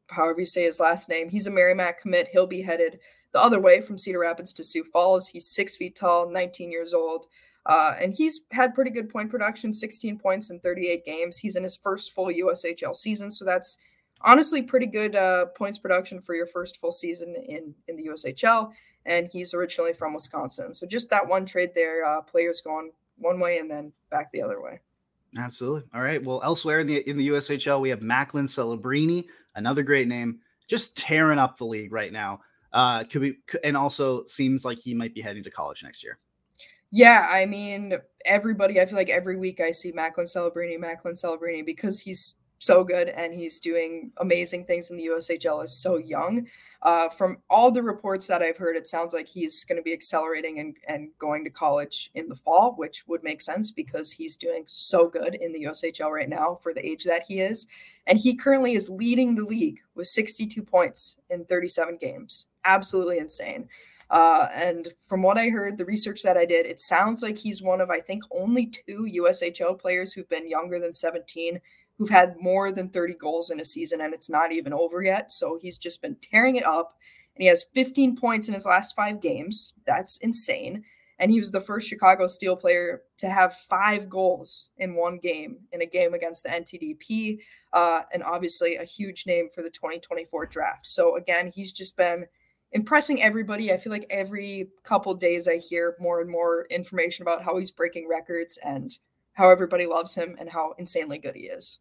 however 0.10 0.42
you 0.42 0.46
say 0.46 0.64
his 0.64 0.82
last 0.82 1.08
name, 1.08 1.30
he's 1.30 1.48
a 1.48 1.52
Merrimack 1.52 2.02
commit. 2.02 2.28
He'll 2.34 2.46
be 2.46 2.62
headed 2.62 3.00
the 3.32 3.42
other 3.42 3.62
way 3.62 3.80
from 3.80 3.98
Cedar 3.98 4.20
Rapids 4.20 4.52
to 4.52 4.66
Sioux 4.66 4.84
Falls. 4.84 5.30
He's 5.30 5.48
six 5.48 5.78
feet 5.78 5.96
tall, 5.96 6.30
19 6.30 6.74
years 6.74 6.94
old. 6.94 7.26
Uh, 7.66 7.94
and 8.02 8.14
he's 8.14 8.42
had 8.52 8.76
pretty 8.76 8.92
good 8.92 9.10
point 9.10 9.32
production 9.32 9.72
16 9.72 10.20
points 10.20 10.50
in 10.50 10.60
38 10.60 11.06
games. 11.06 11.38
He's 11.38 11.56
in 11.56 11.64
his 11.64 11.78
first 11.78 12.12
full 12.12 12.28
USHL 12.28 12.94
season. 12.94 13.32
So 13.32 13.46
that's 13.46 13.78
honestly 14.22 14.62
pretty 14.62 14.88
good 14.88 15.16
uh, 15.16 15.46
points 15.58 15.80
production 15.80 16.22
for 16.22 16.36
your 16.36 16.48
first 16.48 16.82
full 16.82 16.92
season 16.92 17.34
in, 17.48 17.74
in 17.88 17.96
the 17.96 18.08
USHL 18.08 18.72
and 19.06 19.30
he's 19.32 19.54
originally 19.54 19.94
from 19.94 20.14
Wisconsin. 20.14 20.74
So 20.74 20.86
just 20.86 21.10
that 21.10 21.28
one 21.28 21.46
trade 21.46 21.72
there, 21.76 22.06
uh, 22.06 22.22
players 22.22 22.62
going 22.62 22.92
one 23.18 23.40
way 23.40 23.60
and 23.60 23.70
then 23.70 23.94
back 24.10 24.32
the 24.32 24.42
other 24.42 24.62
way. 24.62 24.82
Absolutely. 25.38 25.84
All 25.94 26.02
right. 26.02 26.24
Well, 26.24 26.42
elsewhere 26.44 26.80
in 26.80 26.88
the 26.88 27.10
in 27.10 27.18
the 27.18 27.30
USHL, 27.30 27.82
we 27.82 27.90
have 27.90 28.02
Macklin 28.02 28.46
Celebrini, 28.46 29.26
another 29.56 29.84
great 29.84 30.08
name, 30.08 30.40
just 30.68 30.98
tearing 30.98 31.40
up 31.40 31.58
the 31.58 31.66
league 31.66 31.92
right 31.92 32.12
now. 32.12 32.40
Uh, 32.72 33.04
could 33.06 33.22
be, 33.22 33.38
and 33.64 33.78
also 33.78 34.26
seems 34.26 34.66
like 34.66 34.78
he 34.78 34.94
might 34.94 35.14
be 35.14 35.22
heading 35.22 35.44
to 35.44 35.52
college 35.52 35.84
next 35.84 36.04
year. 36.04 36.20
Yeah, 36.92 37.28
I 37.30 37.46
mean, 37.46 37.94
everybody. 38.26 38.80
I 38.80 38.86
feel 38.86 38.98
like 38.98 39.10
every 39.10 39.36
week 39.36 39.60
I 39.60 39.72
see 39.72 39.92
Macklin 39.92 40.26
Celebrini, 40.26 40.80
Macklin 40.80 41.14
Celebrini, 41.14 41.66
because 41.66 42.00
he's 42.00 42.36
so 42.60 42.84
good 42.84 43.10
and 43.10 43.34
he's 43.34 43.60
doing 43.60 44.12
amazing 44.18 44.66
things 44.66 44.90
in 44.90 44.98
the 44.98 45.08
USHL 45.08 45.64
is 45.64 45.78
so 45.78 45.98
young. 45.98 46.48
Uh, 46.82 47.10
from 47.10 47.38
all 47.50 47.72
the 47.72 47.82
reports 47.82 48.28
that 48.28 48.42
I've 48.42 48.58
heard, 48.58 48.76
it 48.76 48.88
sounds 48.88 49.14
like 49.14 49.28
he's 49.28 49.64
going 49.66 49.78
to 49.78 49.84
be 49.84 49.94
accelerating 49.94 50.60
and, 50.60 50.76
and 50.88 51.10
going 51.18 51.44
to 51.44 51.50
college 51.50 52.12
in 52.14 52.30
the 52.30 52.36
fall, 52.36 52.74
which 52.78 53.08
would 53.08 53.24
make 53.24 53.42
sense 53.42 53.72
because 53.72 54.12
he's 54.12 54.36
doing 54.36 54.64
so 54.68 55.08
good 55.08 55.36
in 55.36 55.52
the 55.52 55.64
USHL 55.64 56.12
right 56.12 56.30
now 56.30 56.60
for 56.62 56.74
the 56.74 56.86
age 56.86 57.04
that 57.06 57.24
he 57.28 57.40
is. 57.40 57.68
And 58.06 58.20
he 58.20 58.36
currently 58.36 58.74
is 58.74 58.90
leading 58.90 59.36
the 59.36 59.44
league 59.44 59.80
with 59.96 60.08
62 60.08 60.62
points 60.62 61.18
in 61.30 61.46
37 61.46 61.98
games. 61.98 62.46
Absolutely 62.64 63.18
insane. 63.18 63.68
Uh, 64.10 64.48
and 64.56 64.90
from 65.00 65.24
what 65.24 65.38
I 65.38 65.50
heard, 65.50 65.78
the 65.78 65.86
research 65.86 66.22
that 66.22 66.38
I 66.38 66.46
did, 66.46 66.66
it 66.66 66.80
sounds 66.80 67.24
like 67.24 67.38
he's 67.38 67.62
one 67.62 67.82
of, 67.82 67.90
I 67.90 68.00
think, 68.00 68.24
only 68.32 68.68
two 68.68 69.10
USHL 69.12 69.80
players 69.80 70.14
who've 70.14 70.30
been 70.30 70.48
younger 70.48 70.80
than 70.80 70.94
17 70.94 71.60
who've 71.98 72.10
had 72.10 72.36
more 72.40 72.72
than 72.72 72.90
30 72.90 73.16
goals 73.16 73.50
in 73.50 73.60
a 73.60 73.66
season, 73.66 74.02
and 74.02 74.14
it's 74.14 74.30
not 74.30 74.52
even 74.52 74.74
over 74.74 75.02
yet. 75.02 75.32
So 75.32 75.58
he's 75.62 75.78
just 75.78 76.02
been 76.02 76.18
tearing 76.22 76.56
it 76.56 76.66
up. 76.66 76.94
And 77.36 77.42
he 77.42 77.48
has 77.48 77.66
15 77.74 78.16
points 78.16 78.48
in 78.48 78.54
his 78.54 78.66
last 78.66 78.96
five 78.96 79.22
games. 79.22 79.74
That's 79.86 80.18
insane. 80.18 80.84
And 81.18 81.32
he 81.32 81.40
was 81.40 81.52
the 81.52 81.62
first 81.62 81.88
Chicago 81.88 82.28
Steel 82.28 82.56
player 82.56 83.04
to 83.18 83.30
have 83.30 83.54
five 83.54 84.10
goals 84.10 84.70
in 84.78 84.96
one 84.96 85.18
game 85.18 85.60
in 85.72 85.82
a 85.82 85.86
game 85.86 86.14
against 86.14 86.44
the 86.44 86.50
NTDP. 86.50 87.40
Uh, 87.72 88.04
and 88.14 88.24
obviously 88.24 88.76
a 88.76 88.84
huge 88.84 89.26
name 89.26 89.50
for 89.54 89.62
the 89.62 89.70
2024 89.70 90.46
draft. 90.48 90.88
So 90.88 91.16
again, 91.16 91.52
he's 91.54 91.72
just 91.72 91.96
been 91.98 92.26
impressing 92.72 93.22
everybody. 93.22 93.72
I 93.72 93.78
feel 93.78 93.92
like 93.92 94.08
every 94.10 94.70
couple 94.84 95.14
days 95.14 95.48
I 95.48 95.58
hear 95.58 95.96
more 96.00 96.22
and 96.22 96.30
more 96.30 96.68
information 96.70 97.24
about 97.24 97.44
how 97.44 97.58
he's 97.58 97.72
breaking 97.72 98.08
records 98.10 98.58
and 98.64 98.92
how 99.34 99.50
everybody 99.50 99.86
loves 99.86 100.16
him 100.16 100.36
and 100.40 100.50
how 100.50 100.74
insanely 100.78 101.18
good 101.18 101.36
he 101.36 101.44
is. 101.44 101.80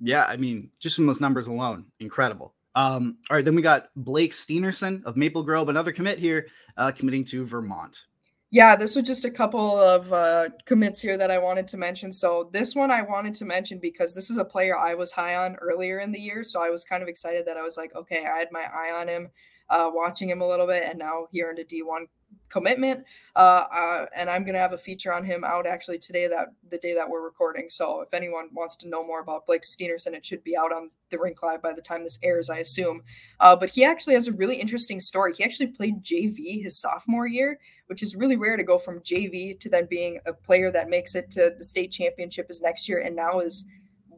Yeah, 0.00 0.24
I 0.24 0.36
mean, 0.36 0.70
just 0.78 0.96
from 0.96 1.06
those 1.06 1.20
numbers 1.20 1.46
alone, 1.46 1.86
incredible. 2.00 2.54
Um, 2.74 3.16
all 3.30 3.36
right, 3.36 3.44
then 3.44 3.54
we 3.54 3.62
got 3.62 3.88
Blake 3.96 4.32
Steenerson 4.32 5.02
of 5.04 5.16
Maple 5.16 5.42
Grove, 5.42 5.70
another 5.70 5.92
commit 5.92 6.18
here, 6.18 6.48
uh, 6.76 6.92
committing 6.92 7.24
to 7.24 7.46
Vermont. 7.46 8.04
Yeah, 8.50 8.76
this 8.76 8.94
was 8.94 9.06
just 9.06 9.24
a 9.24 9.30
couple 9.30 9.78
of 9.78 10.12
uh, 10.12 10.50
commits 10.66 11.00
here 11.00 11.18
that 11.18 11.30
I 11.30 11.38
wanted 11.38 11.66
to 11.68 11.76
mention. 11.76 12.12
So 12.12 12.48
this 12.52 12.74
one 12.74 12.90
I 12.90 13.02
wanted 13.02 13.34
to 13.34 13.44
mention 13.44 13.78
because 13.80 14.14
this 14.14 14.30
is 14.30 14.36
a 14.36 14.44
player 14.44 14.76
I 14.78 14.94
was 14.94 15.12
high 15.12 15.34
on 15.36 15.56
earlier 15.56 15.98
in 15.98 16.12
the 16.12 16.20
year. 16.20 16.44
So 16.44 16.62
I 16.62 16.70
was 16.70 16.84
kind 16.84 17.02
of 17.02 17.08
excited 17.08 17.46
that 17.46 17.56
I 17.56 17.62
was 17.62 17.76
like, 17.76 17.94
okay, 17.96 18.24
I 18.24 18.38
had 18.38 18.52
my 18.52 18.62
eye 18.62 18.92
on 18.94 19.08
him, 19.08 19.30
uh, 19.68 19.90
watching 19.92 20.28
him 20.28 20.42
a 20.42 20.46
little 20.46 20.66
bit, 20.66 20.84
and 20.84 20.98
now 20.98 21.26
he 21.32 21.42
earned 21.42 21.58
a 21.58 21.64
D1 21.64 22.06
commitment. 22.48 23.04
Uh, 23.34 23.64
uh, 23.72 24.06
and 24.16 24.30
I'm 24.30 24.44
gonna 24.44 24.58
have 24.58 24.72
a 24.72 24.78
feature 24.78 25.12
on 25.12 25.24
him 25.24 25.44
out 25.44 25.66
actually 25.66 25.98
today 25.98 26.26
that 26.28 26.48
the 26.70 26.78
day 26.78 26.94
that 26.94 27.08
we're 27.08 27.22
recording. 27.22 27.68
So 27.68 28.00
if 28.00 28.14
anyone 28.14 28.48
wants 28.52 28.76
to 28.76 28.88
know 28.88 29.06
more 29.06 29.20
about 29.20 29.46
Blake 29.46 29.62
Steenerson, 29.62 30.14
it 30.14 30.24
should 30.24 30.44
be 30.44 30.56
out 30.56 30.72
on 30.72 30.90
the 31.10 31.18
Rink 31.18 31.42
Live 31.42 31.62
by 31.62 31.72
the 31.72 31.82
time 31.82 32.02
this 32.02 32.18
airs, 32.22 32.50
I 32.50 32.58
assume. 32.58 33.02
Uh, 33.40 33.56
but 33.56 33.70
he 33.70 33.84
actually 33.84 34.14
has 34.14 34.28
a 34.28 34.32
really 34.32 34.56
interesting 34.56 35.00
story. 35.00 35.32
He 35.34 35.44
actually 35.44 35.68
played 35.68 36.02
JV 36.02 36.62
his 36.62 36.78
sophomore 36.78 37.26
year, 37.26 37.58
which 37.86 38.02
is 38.02 38.16
really 38.16 38.36
rare 38.36 38.56
to 38.56 38.64
go 38.64 38.78
from 38.78 39.00
JV 39.00 39.58
to 39.60 39.68
then 39.68 39.86
being 39.88 40.20
a 40.26 40.32
player 40.32 40.70
that 40.70 40.88
makes 40.88 41.14
it 41.14 41.30
to 41.32 41.52
the 41.56 41.64
state 41.64 41.92
championship 41.92 42.50
is 42.50 42.60
next 42.60 42.88
year, 42.88 43.00
and 43.00 43.14
now 43.14 43.40
is 43.40 43.64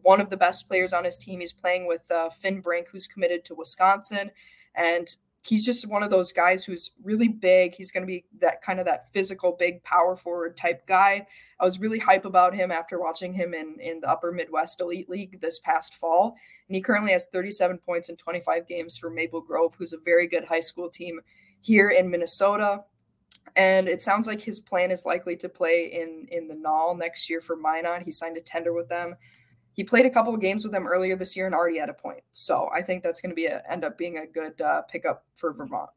one 0.02 0.20
of 0.20 0.30
the 0.30 0.36
best 0.36 0.68
players 0.68 0.92
on 0.92 1.04
his 1.04 1.18
team. 1.18 1.40
He's 1.40 1.52
playing 1.52 1.86
with 1.86 2.10
uh, 2.10 2.30
Finn 2.30 2.60
Brink, 2.60 2.88
who's 2.90 3.06
committed 3.06 3.44
to 3.46 3.54
Wisconsin, 3.54 4.30
and 4.74 5.08
he's 5.48 5.64
just 5.64 5.88
one 5.88 6.02
of 6.02 6.10
those 6.10 6.30
guys 6.30 6.64
who's 6.64 6.90
really 7.02 7.28
big. 7.28 7.74
He's 7.74 7.90
going 7.90 8.02
to 8.02 8.06
be 8.06 8.24
that 8.40 8.60
kind 8.60 8.78
of 8.78 8.86
that 8.86 9.10
physical, 9.12 9.56
big 9.58 9.82
power 9.82 10.14
forward 10.14 10.56
type 10.56 10.86
guy. 10.86 11.26
I 11.58 11.64
was 11.64 11.80
really 11.80 11.98
hype 11.98 12.24
about 12.24 12.54
him 12.54 12.70
after 12.70 13.00
watching 13.00 13.32
him 13.32 13.54
in 13.54 13.76
in 13.80 14.00
the 14.00 14.10
Upper 14.10 14.30
Midwest 14.30 14.80
Elite 14.80 15.08
League 15.08 15.40
this 15.40 15.58
past 15.58 15.94
fall, 15.94 16.36
and 16.68 16.76
he 16.76 16.82
currently 16.82 17.12
has 17.12 17.26
37 17.32 17.78
points 17.78 18.08
in 18.08 18.16
25 18.16 18.68
games 18.68 18.98
for 18.98 19.10
Maple 19.10 19.40
Grove, 19.40 19.74
who's 19.78 19.92
a 19.92 19.98
very 19.98 20.26
good 20.26 20.44
high 20.44 20.60
school 20.60 20.90
team 20.90 21.20
here 21.60 21.88
in 21.88 22.10
Minnesota. 22.10 22.84
And 23.56 23.88
it 23.88 24.00
sounds 24.00 24.26
like 24.26 24.42
his 24.42 24.60
plan 24.60 24.90
is 24.90 25.06
likely 25.06 25.34
to 25.36 25.48
play 25.48 25.90
in 25.92 26.28
in 26.30 26.48
the 26.48 26.54
NAHL 26.54 26.98
next 26.98 27.30
year 27.30 27.40
for 27.40 27.56
Minot. 27.56 28.02
He 28.02 28.10
signed 28.10 28.36
a 28.36 28.42
tender 28.42 28.72
with 28.72 28.88
them 28.88 29.16
he 29.78 29.84
played 29.84 30.04
a 30.04 30.10
couple 30.10 30.34
of 30.34 30.40
games 30.40 30.64
with 30.64 30.72
them 30.72 30.88
earlier 30.88 31.14
this 31.14 31.36
year 31.36 31.46
and 31.46 31.54
already 31.54 31.78
had 31.78 31.88
a 31.88 31.94
point. 31.94 32.18
So 32.32 32.68
I 32.74 32.82
think 32.82 33.04
that's 33.04 33.20
going 33.20 33.30
to 33.30 33.36
be 33.36 33.46
a, 33.46 33.62
end 33.70 33.84
up 33.84 33.96
being 33.96 34.18
a 34.18 34.26
good 34.26 34.60
uh, 34.60 34.82
pickup 34.82 35.24
for 35.36 35.52
Vermont. 35.52 35.88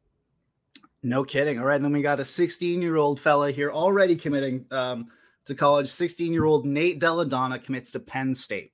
No 1.02 1.24
kidding. 1.24 1.58
All 1.58 1.66
right, 1.66 1.78
and 1.78 1.84
then 1.84 1.92
we 1.92 2.04
got 2.04 2.20
a 2.20 2.26
16 2.26 2.80
year 2.80 2.98
old 2.98 3.20
fella 3.20 3.50
here 3.50 3.72
already 3.72 4.16
committing 4.16 4.68
um, 4.70 5.08
to 5.46 5.56
college. 5.56 5.88
16 5.88 6.32
year 6.32 6.46
old 6.46 6.64
Nate 6.64 7.02
Deladonna 7.02 7.62
commits 7.62 7.90
to 7.94 8.00
Penn 8.00 8.36
State. 8.36 8.72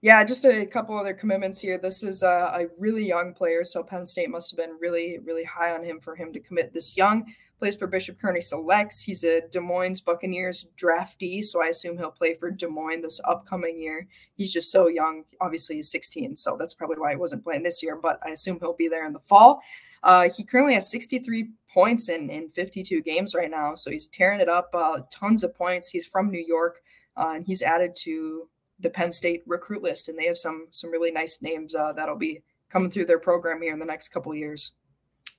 Yeah, 0.00 0.24
just 0.24 0.46
a 0.46 0.64
couple 0.64 0.98
other 0.98 1.12
commitments 1.12 1.60
here. 1.60 1.76
This 1.76 2.02
is 2.02 2.22
a, 2.22 2.50
a 2.54 2.66
really 2.78 3.06
young 3.06 3.34
player, 3.34 3.62
so 3.62 3.82
Penn 3.82 4.06
State 4.06 4.30
must 4.30 4.50
have 4.50 4.56
been 4.56 4.78
really, 4.80 5.18
really 5.22 5.44
high 5.44 5.74
on 5.74 5.84
him 5.84 6.00
for 6.00 6.16
him 6.16 6.32
to 6.32 6.40
commit 6.40 6.72
this 6.72 6.96
young 6.96 7.30
plays 7.64 7.76
for 7.76 7.86
Bishop 7.86 8.20
Kearney 8.20 8.42
Selects. 8.42 9.00
He's 9.00 9.24
a 9.24 9.40
Des 9.50 9.58
Moines 9.58 10.02
Buccaneers 10.02 10.66
draftee, 10.76 11.42
so 11.42 11.64
I 11.64 11.68
assume 11.68 11.96
he'll 11.96 12.10
play 12.10 12.34
for 12.34 12.50
Des 12.50 12.66
Moines 12.66 13.00
this 13.00 13.22
upcoming 13.26 13.78
year. 13.78 14.06
He's 14.36 14.52
just 14.52 14.70
so 14.70 14.86
young. 14.86 15.24
Obviously, 15.40 15.76
he's 15.76 15.90
16, 15.90 16.36
so 16.36 16.58
that's 16.58 16.74
probably 16.74 16.98
why 16.98 17.12
he 17.12 17.16
wasn't 17.16 17.42
playing 17.42 17.62
this 17.62 17.82
year, 17.82 17.96
but 17.96 18.18
I 18.22 18.32
assume 18.32 18.58
he'll 18.60 18.74
be 18.74 18.88
there 18.88 19.06
in 19.06 19.14
the 19.14 19.20
fall. 19.20 19.62
Uh, 20.02 20.28
he 20.28 20.44
currently 20.44 20.74
has 20.74 20.90
63 20.90 21.52
points 21.72 22.10
in, 22.10 22.28
in 22.28 22.50
52 22.50 23.00
games 23.00 23.34
right 23.34 23.50
now, 23.50 23.74
so 23.74 23.90
he's 23.90 24.08
tearing 24.08 24.40
it 24.40 24.48
up. 24.50 24.68
Uh, 24.74 25.00
tons 25.10 25.42
of 25.42 25.54
points. 25.54 25.88
He's 25.88 26.04
from 26.04 26.30
New 26.30 26.44
York, 26.46 26.82
uh, 27.16 27.32
and 27.36 27.46
he's 27.46 27.62
added 27.62 27.96
to 28.00 28.46
the 28.78 28.90
Penn 28.90 29.10
State 29.10 29.42
recruit 29.46 29.82
list, 29.82 30.10
and 30.10 30.18
they 30.18 30.26
have 30.26 30.36
some 30.36 30.66
some 30.70 30.90
really 30.90 31.12
nice 31.12 31.40
names 31.40 31.74
uh, 31.74 31.94
that'll 31.94 32.14
be 32.14 32.42
coming 32.68 32.90
through 32.90 33.06
their 33.06 33.18
program 33.18 33.62
here 33.62 33.72
in 33.72 33.78
the 33.78 33.86
next 33.86 34.10
couple 34.10 34.34
years. 34.34 34.72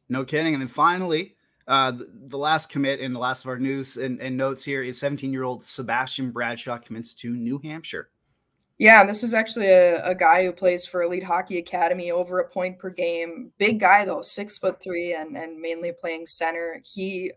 No 0.10 0.26
kidding. 0.26 0.54
And 0.54 0.62
then 0.62 0.70
finally, 0.70 1.35
uh, 1.68 1.94
the, 2.28 2.38
last 2.38 2.70
commit 2.70 3.00
in 3.00 3.14
the 3.14 3.20
last 3.20 3.44
of 3.44 3.50
our 3.50 3.58
news 3.58 3.98
and, 3.98 4.20
and 4.22 4.38
notes 4.38 4.64
here 4.64 4.84
is 4.84 5.00
17 5.00 5.32
year 5.32 5.44
old 5.44 5.64
Sebastian 5.64 6.32
Bradshaw 6.32 6.78
commits 6.78 7.14
to 7.16 7.32
New 7.32 7.60
Hampshire. 7.64 8.10
Yeah, 8.78 9.06
this 9.06 9.24
is 9.24 9.34
actually 9.34 9.68
a, 9.68 10.06
a, 10.06 10.14
guy 10.14 10.44
who 10.44 10.52
plays 10.52 10.86
for 10.86 11.02
Elite 11.02 11.24
Hockey 11.24 11.58
Academy 11.58 12.12
over 12.12 12.40
a 12.40 12.50
point 12.50 12.78
per 12.78 12.90
game. 12.90 13.52
Big 13.58 13.80
guy 13.80 14.04
though, 14.04 14.22
six 14.22 14.58
foot 14.58 14.82
three, 14.82 15.14
and 15.14 15.38
and 15.38 15.60
mainly 15.60 15.94
playing 15.94 16.28
center. 16.28 16.82
He 16.84 17.32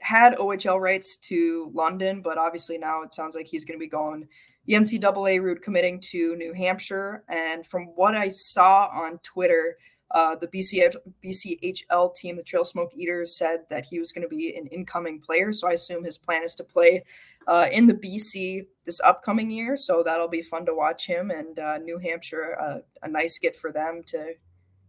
had 0.00 0.36
OHL 0.36 0.80
rights 0.80 1.16
to 1.16 1.70
London, 1.74 2.22
but 2.22 2.38
obviously 2.38 2.78
now 2.78 3.02
it 3.02 3.12
sounds 3.12 3.36
like 3.36 3.46
he's 3.46 3.64
going 3.64 3.78
to 3.78 3.84
be 3.84 3.88
going 3.88 4.28
the 4.68 4.74
NCAA 4.74 5.42
route, 5.42 5.62
committing 5.62 5.98
to 5.98 6.36
New 6.36 6.52
Hampshire. 6.52 7.24
And 7.28 7.66
from 7.66 7.86
what 7.96 8.14
I 8.14 8.28
saw 8.28 8.88
on 8.92 9.18
Twitter, 9.22 9.78
uh, 10.10 10.36
the 10.36 10.46
BCH, 10.48 10.96
BCHL 11.22 12.14
team, 12.14 12.36
the 12.36 12.42
Trail 12.42 12.64
Smoke 12.64 12.92
Eaters, 12.96 13.36
said 13.36 13.60
that 13.68 13.86
he 13.86 13.98
was 13.98 14.12
going 14.12 14.22
to 14.22 14.28
be 14.28 14.56
an 14.56 14.66
incoming 14.68 15.20
player. 15.20 15.52
So 15.52 15.68
I 15.68 15.72
assume 15.72 16.04
his 16.04 16.16
plan 16.16 16.42
is 16.42 16.54
to 16.56 16.64
play 16.64 17.04
uh, 17.46 17.66
in 17.70 17.86
the 17.86 17.94
BC 17.94 18.66
this 18.84 19.00
upcoming 19.00 19.50
year. 19.50 19.76
So 19.76 20.02
that'll 20.02 20.28
be 20.28 20.42
fun 20.42 20.64
to 20.66 20.74
watch 20.74 21.06
him. 21.06 21.30
And 21.30 21.58
uh, 21.58 21.78
New 21.78 21.98
Hampshire, 21.98 22.56
uh, 22.58 22.78
a 23.02 23.08
nice 23.08 23.38
get 23.38 23.54
for 23.54 23.70
them 23.70 24.02
to 24.06 24.34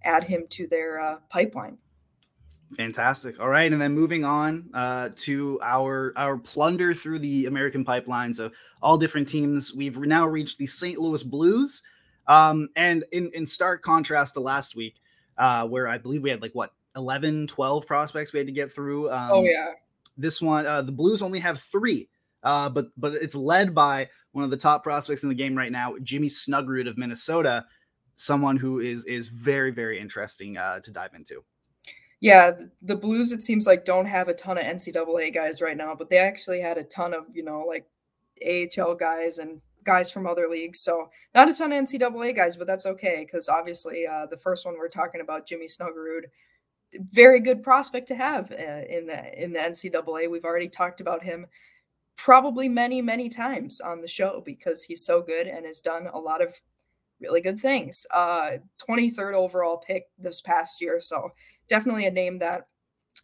add 0.03 0.23
him 0.23 0.45
to 0.51 0.67
their 0.67 0.99
uh, 0.99 1.17
pipeline. 1.29 1.77
Fantastic. 2.77 3.39
All 3.39 3.49
right, 3.49 3.71
and 3.71 3.81
then 3.81 3.93
moving 3.93 4.23
on 4.23 4.69
uh, 4.75 5.09
to 5.15 5.59
our 5.63 6.13
our 6.15 6.37
plunder 6.37 6.93
through 6.93 7.17
the 7.17 7.47
American 7.47 7.83
pipeline. 7.83 8.31
So 8.31 8.51
all 8.81 8.95
different 8.95 9.27
teams. 9.27 9.73
We've 9.73 9.97
now 9.97 10.27
reached 10.27 10.59
the 10.59 10.67
St. 10.67 10.99
Louis 10.99 11.23
Blues, 11.23 11.81
um, 12.27 12.69
and 12.75 13.05
in 13.11 13.31
in 13.33 13.47
stark 13.47 13.81
contrast 13.81 14.35
to 14.35 14.39
last 14.39 14.75
week, 14.75 15.01
uh, 15.39 15.65
where 15.67 15.87
I 15.87 15.97
believe 15.97 16.21
we 16.21 16.29
had 16.29 16.41
like 16.41 16.53
what 16.53 16.73
11, 16.95 17.47
12 17.47 17.87
prospects 17.87 18.33
we 18.33 18.39
had 18.39 18.47
to 18.47 18.53
get 18.53 18.71
through. 18.71 19.09
Oh, 19.09 19.13
um, 19.13 19.29
oh 19.31 19.43
yeah. 19.43 19.71
This 20.17 20.41
one, 20.41 20.67
uh, 20.67 20.81
the 20.81 20.91
Blues 20.91 21.21
only 21.21 21.39
have 21.39 21.61
three, 21.61 22.09
uh, 22.43 22.69
but 22.69 22.87
but 22.97 23.13
it's 23.13 23.35
led 23.35 23.73
by 23.73 24.09
one 24.33 24.43
of 24.43 24.51
the 24.51 24.57
top 24.57 24.83
prospects 24.83 25.23
in 25.23 25.29
the 25.29 25.35
game 25.35 25.57
right 25.57 25.71
now, 25.71 25.95
Jimmy 26.03 26.27
Snuggerud 26.27 26.89
of 26.89 26.97
Minnesota, 26.97 27.65
someone 28.15 28.57
who 28.57 28.79
is 28.79 29.05
is 29.05 29.29
very 29.29 29.71
very 29.71 29.97
interesting 29.97 30.57
uh, 30.57 30.81
to 30.81 30.91
dive 30.91 31.13
into. 31.13 31.43
Yeah, 32.19 32.51
the 32.81 32.97
Blues 32.97 33.31
it 33.31 33.41
seems 33.41 33.65
like 33.65 33.85
don't 33.85 34.07
have 34.07 34.27
a 34.27 34.33
ton 34.33 34.57
of 34.57 34.65
NCAA 34.65 35.33
guys 35.33 35.61
right 35.61 35.77
now, 35.77 35.95
but 35.95 36.09
they 36.09 36.17
actually 36.17 36.59
had 36.59 36.77
a 36.77 36.83
ton 36.83 37.13
of 37.13 37.23
you 37.33 37.43
know 37.43 37.63
like 37.65 37.87
AHL 38.45 38.95
guys 38.95 39.37
and 39.37 39.61
guys 39.89 40.11
from 40.11 40.27
other 40.27 40.47
leagues. 40.47 40.81
So 40.81 41.09
not 41.33 41.49
a 41.49 41.53
ton 41.53 41.71
of 41.71 41.83
NCAA 41.83 42.35
guys, 42.35 42.55
but 42.55 42.67
that's 42.67 42.85
okay 42.85 43.25
because 43.25 43.49
obviously 43.49 44.05
uh, 44.05 44.27
the 44.27 44.37
first 44.37 44.63
one 44.63 44.77
we're 44.77 44.87
talking 44.87 45.19
about, 45.19 45.47
Jimmy 45.47 45.65
Snuggerud, 45.65 46.25
very 46.93 47.39
good 47.39 47.63
prospect 47.63 48.07
to 48.09 48.15
have 48.15 48.51
uh, 48.51 48.83
in 48.87 49.07
the 49.07 49.43
in 49.43 49.51
the 49.53 49.59
NCAA. 49.59 50.29
We've 50.29 50.45
already 50.45 50.69
talked 50.69 51.01
about 51.01 51.23
him 51.23 51.47
probably 52.15 52.69
many 52.69 53.01
many 53.01 53.29
times 53.29 53.81
on 53.81 54.01
the 54.01 54.07
show 54.07 54.43
because 54.45 54.83
he's 54.83 55.03
so 55.03 55.23
good 55.23 55.47
and 55.47 55.65
has 55.65 55.81
done 55.81 56.07
a 56.13 56.19
lot 56.19 56.43
of 56.43 56.61
really 57.19 57.41
good 57.41 57.59
things. 57.59 58.05
Uh, 58.13 58.57
23rd 58.87 59.33
overall 59.33 59.77
pick 59.77 60.05
this 60.19 60.39
past 60.39 60.81
year, 60.81 61.01
so 61.01 61.31
definitely 61.67 62.05
a 62.05 62.11
name 62.11 62.37
that 62.37 62.67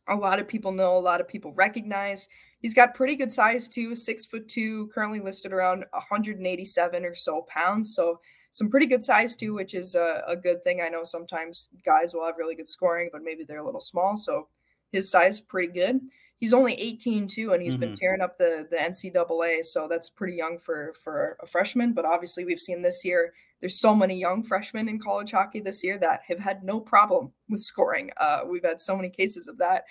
a 0.10 0.16
lot 0.16 0.40
of 0.40 0.48
people 0.48 0.72
know, 0.72 0.98
a 0.98 1.08
lot 1.12 1.22
of 1.22 1.28
people 1.28 1.54
recognize. 1.54 2.28
He's 2.62 2.74
got 2.74 2.96
pretty 2.96 3.16
good 3.16 3.32
size 3.32 3.68
too, 3.68 3.96
six 3.96 4.26
foot 4.26 4.48
two, 4.48 4.88
currently 4.94 5.20
listed 5.20 5.54
around 5.54 5.86
187 5.92 7.06
or 7.06 7.16
so 7.16 7.46
pounds. 7.48 7.96
So 7.96 8.20
some 8.52 8.70
pretty 8.70 8.86
good 8.86 9.04
size 9.04 9.36
too, 9.36 9.54
which 9.54 9.74
is 9.74 9.96
a, 9.96 10.24
a 10.28 10.36
good 10.36 10.64
thing. 10.64 10.82
I 10.82 10.90
know 10.90 11.04
sometimes 11.04 11.70
guys 11.86 12.14
will 12.14 12.26
have 12.26 12.38
really 12.38 12.56
good 12.56 12.68
scoring, 12.68 13.10
but 13.12 13.22
maybe 13.22 13.44
they're 13.44 13.60
a 13.60 13.66
little 13.66 13.82
small. 13.82 14.16
So 14.16 14.48
his 14.92 15.12
size 15.12 15.42
pretty 15.42 15.74
good. 15.74 16.00
He's 16.38 16.54
only 16.54 16.74
18 16.74 17.28
too, 17.28 17.54
and 17.54 17.62
he's 17.62 17.74
mm-hmm. 17.74 17.82
been 17.82 17.96
tearing 17.96 18.22
up 18.22 18.38
the 18.38 18.68
the 18.70 18.78
NCAA. 18.78 19.64
So 19.64 19.88
that's 19.90 20.10
pretty 20.10 20.36
young 20.36 20.58
for 20.58 20.94
for 21.04 21.38
a 21.42 21.48
freshman. 21.48 21.94
But 21.94 22.06
obviously, 22.06 22.46
we've 22.46 22.60
seen 22.60 22.82
this 22.82 23.06
year 23.06 23.34
there's 23.62 23.80
so 23.80 23.96
many 23.96 24.16
young 24.16 24.44
freshmen 24.44 24.90
in 24.90 25.00
college 25.00 25.32
hockey 25.32 25.60
this 25.60 25.84
year 25.84 25.98
that 26.00 26.22
have 26.28 26.40
had 26.40 26.64
no 26.64 26.80
problem 26.80 27.32
with 27.50 27.62
scoring. 27.62 28.12
Uh, 28.18 28.42
we've 28.48 28.66
had 28.66 28.82
so 28.82 28.96
many 28.96 29.10
cases 29.10 29.48
of 29.48 29.58
that. 29.60 29.86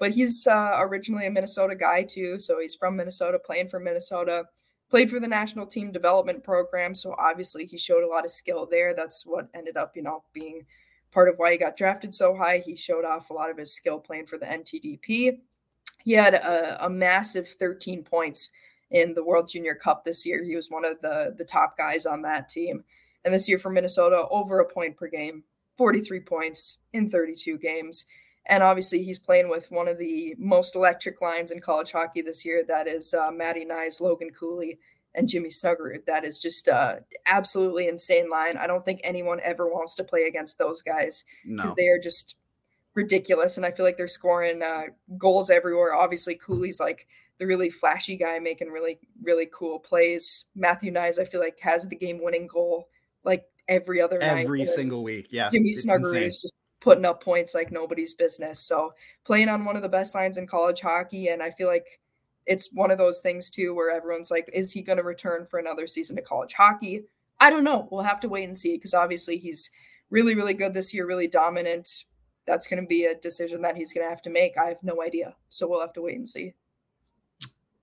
But 0.00 0.12
he's 0.12 0.46
uh, 0.48 0.78
originally 0.80 1.26
a 1.26 1.30
Minnesota 1.30 1.76
guy 1.76 2.02
too, 2.02 2.40
so 2.40 2.58
he's 2.58 2.74
from 2.74 2.96
Minnesota, 2.96 3.38
playing 3.38 3.68
for 3.68 3.78
Minnesota 3.78 4.46
played 4.90 5.10
for 5.10 5.20
the 5.20 5.28
national 5.28 5.66
team 5.66 5.92
development 5.92 6.42
program. 6.42 6.94
So 6.94 7.14
obviously 7.16 7.64
he 7.64 7.78
showed 7.78 8.02
a 8.02 8.08
lot 8.08 8.24
of 8.24 8.30
skill 8.30 8.66
there. 8.68 8.92
That's 8.92 9.24
what 9.24 9.48
ended 9.54 9.76
up, 9.76 9.96
you 9.96 10.02
know, 10.02 10.24
being 10.32 10.66
part 11.12 11.28
of 11.28 11.36
why 11.36 11.52
he 11.52 11.58
got 11.58 11.76
drafted 11.76 12.14
so 12.14 12.36
high. 12.36 12.58
He 12.58 12.76
showed 12.76 13.04
off 13.04 13.30
a 13.30 13.34
lot 13.34 13.50
of 13.50 13.56
his 13.56 13.72
skill 13.72 13.98
playing 13.98 14.26
for 14.26 14.36
the 14.36 14.46
NTDP. 14.46 15.38
He 16.04 16.12
had 16.12 16.34
a, 16.34 16.84
a 16.84 16.90
massive 16.90 17.48
13 17.48 18.02
points 18.02 18.50
in 18.90 19.14
the 19.14 19.24
World 19.24 19.48
Junior 19.48 19.76
Cup 19.76 20.04
this 20.04 20.26
year. 20.26 20.42
He 20.42 20.56
was 20.56 20.70
one 20.70 20.84
of 20.84 21.00
the 21.00 21.34
the 21.36 21.44
top 21.44 21.78
guys 21.78 22.04
on 22.04 22.22
that 22.22 22.48
team. 22.48 22.84
And 23.24 23.32
this 23.32 23.48
year 23.48 23.58
for 23.58 23.70
Minnesota, 23.70 24.26
over 24.30 24.58
a 24.58 24.64
point 24.64 24.96
per 24.96 25.08
game, 25.08 25.44
43 25.76 26.20
points 26.20 26.78
in 26.92 27.08
32 27.08 27.58
games. 27.58 28.06
And 28.46 28.62
obviously, 28.62 29.02
he's 29.02 29.18
playing 29.18 29.48
with 29.48 29.70
one 29.70 29.86
of 29.86 29.98
the 29.98 30.34
most 30.38 30.74
electric 30.74 31.20
lines 31.20 31.50
in 31.50 31.60
college 31.60 31.92
hockey 31.92 32.22
this 32.22 32.44
year. 32.44 32.64
That 32.66 32.88
is 32.88 33.14
uh, 33.14 33.30
Matty 33.30 33.64
Knies, 33.64 34.00
Logan 34.00 34.30
Cooley, 34.30 34.78
and 35.14 35.28
Jimmy 35.28 35.50
Snuggerud. 35.50 36.06
That 36.06 36.24
is 36.24 36.38
just 36.38 36.68
uh, 36.68 36.96
absolutely 37.26 37.86
insane 37.86 38.30
line. 38.30 38.56
I 38.56 38.66
don't 38.66 38.84
think 38.84 39.00
anyone 39.04 39.40
ever 39.42 39.68
wants 39.68 39.94
to 39.96 40.04
play 40.04 40.22
against 40.22 40.58
those 40.58 40.82
guys 40.82 41.24
because 41.46 41.70
no. 41.70 41.74
they 41.76 41.88
are 41.88 41.98
just 41.98 42.36
ridiculous. 42.94 43.56
And 43.56 43.66
I 43.66 43.70
feel 43.70 43.84
like 43.84 43.96
they're 43.96 44.08
scoring 44.08 44.62
uh, 44.62 44.84
goals 45.18 45.50
everywhere. 45.50 45.94
Obviously, 45.94 46.34
Cooley's 46.34 46.80
like 46.80 47.06
the 47.38 47.46
really 47.46 47.70
flashy 47.70 48.16
guy 48.16 48.38
making 48.38 48.68
really, 48.68 48.98
really 49.22 49.48
cool 49.52 49.78
plays. 49.78 50.44
Matthew 50.54 50.92
Knies, 50.92 51.18
I 51.18 51.24
feel 51.24 51.40
like, 51.40 51.58
has 51.60 51.88
the 51.88 51.96
game 51.96 52.22
winning 52.22 52.46
goal 52.46 52.88
like 53.24 53.44
every 53.68 54.00
other 54.00 54.20
every 54.20 54.34
night. 54.34 54.44
Every 54.44 54.64
single 54.64 55.02
week. 55.02 55.28
Yeah. 55.30 55.50
Jimmy 55.50 55.72
Snuggerud 55.72 56.28
is 56.28 56.42
just 56.42 56.54
putting 56.80 57.04
up 57.04 57.22
points 57.22 57.54
like 57.54 57.70
nobody's 57.70 58.14
business. 58.14 58.60
So 58.60 58.94
playing 59.24 59.48
on 59.48 59.64
one 59.64 59.76
of 59.76 59.82
the 59.82 59.88
best 59.88 60.14
lines 60.14 60.38
in 60.38 60.46
college 60.46 60.80
hockey, 60.80 61.28
and 61.28 61.42
I 61.42 61.50
feel 61.50 61.68
like 61.68 62.00
it's 62.46 62.70
one 62.72 62.90
of 62.90 62.98
those 62.98 63.20
things 63.20 63.50
too 63.50 63.74
where 63.74 63.90
everyone's 63.90 64.30
like, 64.30 64.48
is 64.52 64.72
he 64.72 64.82
going 64.82 64.98
to 64.98 65.04
return 65.04 65.46
for 65.46 65.58
another 65.58 65.86
season 65.86 66.18
of 66.18 66.24
college 66.24 66.54
hockey? 66.54 67.04
I 67.38 67.50
don't 67.50 67.64
know. 67.64 67.88
We'll 67.90 68.02
have 68.02 68.20
to 68.20 68.28
wait 68.28 68.44
and 68.44 68.56
see 68.56 68.76
because 68.76 68.94
obviously 68.94 69.38
he's 69.38 69.70
really, 70.10 70.34
really 70.34 70.54
good 70.54 70.74
this 70.74 70.92
year, 70.92 71.06
really 71.06 71.28
dominant. 71.28 72.04
That's 72.46 72.66
going 72.66 72.82
to 72.82 72.86
be 72.86 73.04
a 73.04 73.14
decision 73.14 73.62
that 73.62 73.76
he's 73.76 73.92
going 73.92 74.04
to 74.04 74.10
have 74.10 74.22
to 74.22 74.30
make. 74.30 74.58
I 74.58 74.64
have 74.66 74.82
no 74.82 75.02
idea. 75.02 75.36
So 75.48 75.68
we'll 75.68 75.80
have 75.80 75.92
to 75.94 76.02
wait 76.02 76.16
and 76.16 76.28
see. 76.28 76.54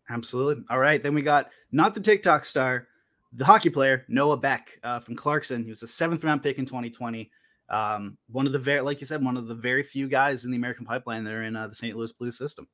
Absolutely. 0.10 0.64
All 0.70 0.80
right. 0.80 1.02
Then 1.02 1.14
we 1.14 1.22
got 1.22 1.50
not 1.72 1.94
the 1.94 2.00
TikTok 2.00 2.46
star, 2.46 2.88
the 3.34 3.46
hockey 3.46 3.70
player, 3.70 4.06
Noah 4.08 4.38
Beck 4.38 4.80
uh, 4.84 5.00
from 5.00 5.16
Clarkson. 5.16 5.64
He 5.64 5.70
was 5.70 5.84
a 5.84 5.88
seventh 5.88 6.24
round 6.24 6.44
pick 6.44 6.58
in 6.58 6.66
2020. 6.66 7.30
Um, 7.70 8.18
one 8.30 8.46
of 8.48 8.54
the 8.54 8.60
very, 8.60 8.82
like 8.82 9.02
you 9.02 9.08
said, 9.08 9.24
one 9.24 9.38
of 9.38 9.48
the 9.48 9.56
very 9.56 9.84
few 9.84 10.08
guys 10.08 10.46
in 10.46 10.52
the 10.52 10.58
American 10.58 10.86
pipeline 10.86 11.24
that 11.26 11.34
are 11.34 11.44
in 11.44 11.56
uh, 11.56 11.68
the 11.68 11.76
St. 11.76 11.96
Louis 11.96 12.12
Blues 12.12 12.38
system. 12.38 12.68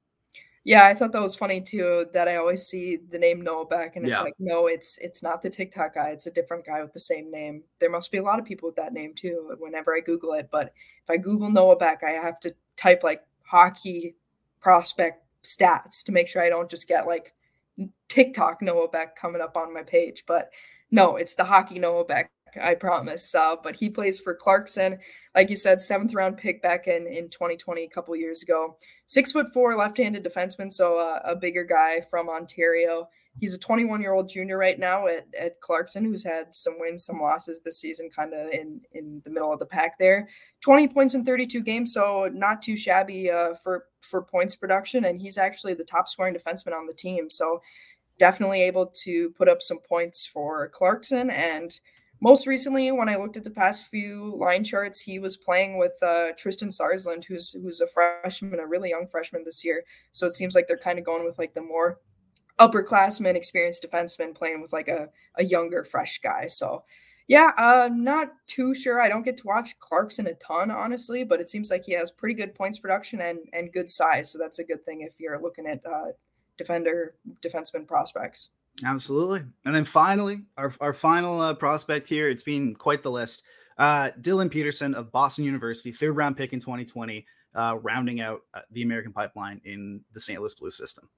Yeah, 0.65 0.85
I 0.85 0.93
thought 0.93 1.11
that 1.11 1.21
was 1.21 1.35
funny 1.35 1.59
too. 1.59 2.05
That 2.13 2.29
I 2.29 2.37
always 2.37 2.65
see 2.65 2.97
the 3.09 3.19
name 3.19 3.41
Noah 3.41 3.65
Beck, 3.65 3.97
and 3.97 4.05
it's 4.05 4.17
yeah. 4.17 4.21
like, 4.21 4.35
no, 4.39 4.67
it's 4.67 4.97
it's 4.99 5.21
not 5.21 5.41
the 5.41 5.49
TikTok 5.49 5.95
guy. 5.95 6.09
It's 6.09 6.27
a 6.27 6.31
different 6.31 6.65
guy 6.65 6.81
with 6.81 6.93
the 6.93 6.99
same 6.99 7.29
name. 7.29 7.63
There 7.79 7.89
must 7.89 8.11
be 8.11 8.17
a 8.17 8.23
lot 8.23 8.39
of 8.39 8.45
people 8.45 8.69
with 8.69 8.77
that 8.77 8.93
name 8.93 9.13
too. 9.13 9.53
Whenever 9.59 9.93
I 9.93 9.99
Google 9.99 10.33
it, 10.33 10.47
but 10.49 10.67
if 11.03 11.09
I 11.09 11.17
Google 11.17 11.49
Noah 11.49 11.75
Beck, 11.75 12.01
I 12.03 12.11
have 12.11 12.39
to 12.41 12.55
type 12.77 13.03
like 13.03 13.23
hockey 13.41 14.15
prospect 14.61 15.25
stats 15.43 16.01
to 16.03 16.13
make 16.13 16.29
sure 16.29 16.41
I 16.41 16.49
don't 16.49 16.69
just 16.69 16.87
get 16.87 17.07
like 17.07 17.33
TikTok 18.07 18.61
Noah 18.61 18.87
Beck 18.87 19.17
coming 19.17 19.41
up 19.41 19.57
on 19.57 19.73
my 19.73 19.83
page. 19.83 20.23
But 20.25 20.49
no, 20.91 21.17
it's 21.17 21.35
the 21.35 21.43
hockey 21.43 21.77
Noah 21.77 22.05
Beck. 22.05 22.31
I 22.61 22.75
promise. 22.75 23.33
Uh, 23.33 23.55
but 23.61 23.75
he 23.75 23.89
plays 23.89 24.19
for 24.19 24.33
Clarkson, 24.33 24.99
like 25.35 25.49
you 25.49 25.55
said, 25.55 25.81
seventh 25.81 26.13
round 26.13 26.37
pick 26.37 26.61
back 26.61 26.87
in 26.87 27.07
in 27.07 27.29
2020, 27.29 27.83
a 27.83 27.89
couple 27.89 28.15
years 28.15 28.43
ago. 28.43 28.77
Six 29.05 29.31
foot 29.31 29.51
four, 29.53 29.75
left-handed 29.75 30.23
defenseman, 30.23 30.71
so 30.71 30.97
uh, 30.97 31.19
a 31.23 31.35
bigger 31.35 31.63
guy 31.63 32.01
from 32.09 32.29
Ontario. 32.29 33.09
He's 33.39 33.55
a 33.55 33.59
21 33.59 34.01
year 34.01 34.13
old 34.13 34.29
junior 34.29 34.57
right 34.57 34.77
now 34.77 35.07
at, 35.07 35.25
at 35.39 35.59
Clarkson, 35.59 36.05
who's 36.05 36.23
had 36.23 36.55
some 36.55 36.79
wins, 36.79 37.03
some 37.03 37.19
losses 37.19 37.61
this 37.61 37.79
season, 37.79 38.09
kind 38.15 38.33
of 38.33 38.51
in 38.51 38.81
in 38.91 39.21
the 39.25 39.31
middle 39.31 39.51
of 39.51 39.59
the 39.59 39.65
pack 39.65 39.97
there. 39.97 40.29
20 40.61 40.87
points 40.89 41.15
in 41.15 41.25
32 41.25 41.61
games, 41.63 41.93
so 41.93 42.29
not 42.31 42.61
too 42.61 42.77
shabby 42.77 43.31
uh, 43.31 43.55
for 43.63 43.85
for 44.01 44.21
points 44.21 44.55
production, 44.55 45.05
and 45.05 45.21
he's 45.21 45.37
actually 45.37 45.73
the 45.73 45.83
top 45.83 46.07
scoring 46.07 46.35
defenseman 46.35 46.73
on 46.73 46.85
the 46.85 46.93
team. 46.93 47.29
So 47.29 47.61
definitely 48.19 48.61
able 48.61 48.91
to 49.03 49.31
put 49.31 49.49
up 49.49 49.61
some 49.61 49.79
points 49.79 50.25
for 50.25 50.69
Clarkson 50.69 51.29
and 51.29 51.79
most 52.23 52.47
recently, 52.47 52.89
when 52.89 53.09
I 53.09 53.17
looked 53.17 53.35
at 53.35 53.43
the 53.43 53.51
past 53.51 53.89
few 53.89 54.33
line 54.37 54.63
charts, 54.63 55.01
he 55.01 55.19
was 55.19 55.35
playing 55.35 55.77
with 55.77 56.01
uh, 56.01 56.31
Tristan 56.37 56.69
Sarsland, 56.69 57.25
who's 57.25 57.51
who's 57.51 57.81
a 57.81 57.87
freshman, 57.87 58.61
a 58.61 58.65
really 58.65 58.91
young 58.91 59.07
freshman 59.07 59.43
this 59.43 59.65
year. 59.65 59.83
So 60.11 60.25
it 60.25 60.33
seems 60.33 60.55
like 60.55 60.69
they're 60.69 60.77
kind 60.77 60.97
of 60.97 61.03
going 61.03 61.25
with 61.25 61.37
like 61.37 61.53
the 61.53 61.61
more 61.61 61.99
upperclassmen, 62.59 63.35
experienced 63.35 63.85
defenseman 63.85 64.33
playing 64.33 64.61
with 64.61 64.71
like 64.71 64.87
a, 64.87 65.09
a 65.35 65.43
younger, 65.43 65.83
fresh 65.83 66.19
guy. 66.19 66.47
So 66.47 66.85
yeah, 67.27 67.51
I'm 67.57 68.05
not 68.05 68.31
too 68.47 68.73
sure. 68.73 69.01
I 69.01 69.09
don't 69.09 69.23
get 69.23 69.35
to 69.37 69.47
watch 69.47 69.77
Clarkson 69.79 70.27
a 70.27 70.33
ton, 70.35 70.71
honestly, 70.71 71.25
but 71.25 71.41
it 71.41 71.49
seems 71.49 71.69
like 71.69 71.83
he 71.83 71.91
has 71.91 72.09
pretty 72.09 72.35
good 72.35 72.55
points 72.55 72.79
production 72.79 73.19
and 73.19 73.39
and 73.51 73.73
good 73.73 73.89
size. 73.89 74.31
So 74.31 74.37
that's 74.37 74.59
a 74.59 74.63
good 74.63 74.85
thing 74.85 75.01
if 75.01 75.19
you're 75.19 75.41
looking 75.41 75.67
at 75.67 75.85
uh, 75.85 76.13
defender 76.57 77.15
defenseman 77.41 77.85
prospects. 77.85 78.49
Absolutely. 78.83 79.43
And 79.65 79.75
then 79.75 79.85
finally, 79.85 80.41
our, 80.57 80.73
our 80.81 80.93
final 80.93 81.39
uh, 81.39 81.53
prospect 81.53 82.07
here, 82.07 82.29
it's 82.29 82.43
been 82.43 82.75
quite 82.75 83.03
the 83.03 83.11
list. 83.11 83.43
Uh, 83.77 84.11
Dylan 84.19 84.51
Peterson 84.51 84.93
of 84.93 85.11
Boston 85.11 85.45
University, 85.45 85.91
third 85.91 86.15
round 86.15 86.37
pick 86.37 86.53
in 86.53 86.59
2020, 86.59 87.25
uh, 87.55 87.77
rounding 87.81 88.21
out 88.21 88.41
uh, 88.53 88.61
the 88.71 88.83
American 88.83 89.13
pipeline 89.13 89.61
in 89.63 90.01
the 90.13 90.19
St. 90.19 90.39
Louis 90.39 90.53
Blues 90.53 90.77
system. 90.77 91.09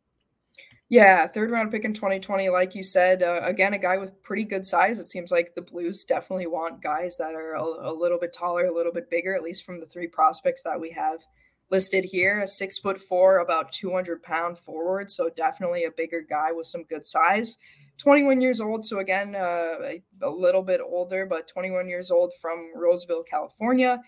Yeah, 0.88 1.26
third 1.28 1.50
round 1.50 1.72
pick 1.72 1.84
in 1.84 1.94
2020, 1.94 2.50
like 2.50 2.76
you 2.76 2.84
said, 2.84 3.24
uh, 3.24 3.42
again, 3.42 3.74
a 3.74 3.80
guy 3.80 3.98
with 3.98 4.22
pretty 4.22 4.44
good 4.44 4.66
size. 4.66 5.00
It 5.00 5.10
seems 5.10 5.32
like 5.32 5.56
the 5.56 5.62
Blues 5.62 6.06
definitely 6.06 6.46
want 6.46 6.84
guys 6.84 7.18
that 7.18 7.34
are 7.34 7.56
a, 7.56 7.64
a 7.64 7.94
little 7.94 8.20
bit 8.20 8.34
taller, 8.34 8.68
a 8.68 8.74
little 8.74 8.94
bit 8.94 9.10
bigger, 9.10 9.34
at 9.34 9.42
least 9.42 9.66
from 9.66 9.80
the 9.80 9.88
three 9.88 10.08
prospects 10.08 10.62
that 10.62 10.80
we 10.80 10.92
have 10.92 11.26
listed 11.72 12.06
here 12.06 12.42
a 12.42 12.48
six 12.48 12.78
foot 12.78 13.00
four, 13.02 13.40
about 13.40 13.72
200 13.72 14.22
pound 14.22 14.58
forward. 14.58 15.10
So 15.10 15.30
definitely 15.30 15.86
a 15.86 15.92
bigger 15.92 16.22
guy 16.22 16.52
with 16.52 16.66
some 16.66 16.84
good 16.84 17.06
size. 17.06 17.58
21 17.98 18.42
years 18.42 18.60
old. 18.60 18.86
So 18.86 19.00
again, 19.00 19.36
uh, 19.36 19.78
a, 19.84 20.04
a, 20.22 20.30
little 20.30 20.62
bit 20.62 20.82
older, 20.86 21.26
but 21.26 21.48
21 21.48 21.88
years 21.88 22.12
old 22.12 22.34
from 22.42 22.72
Roseville, 22.76 23.24
California. 23.24 24.02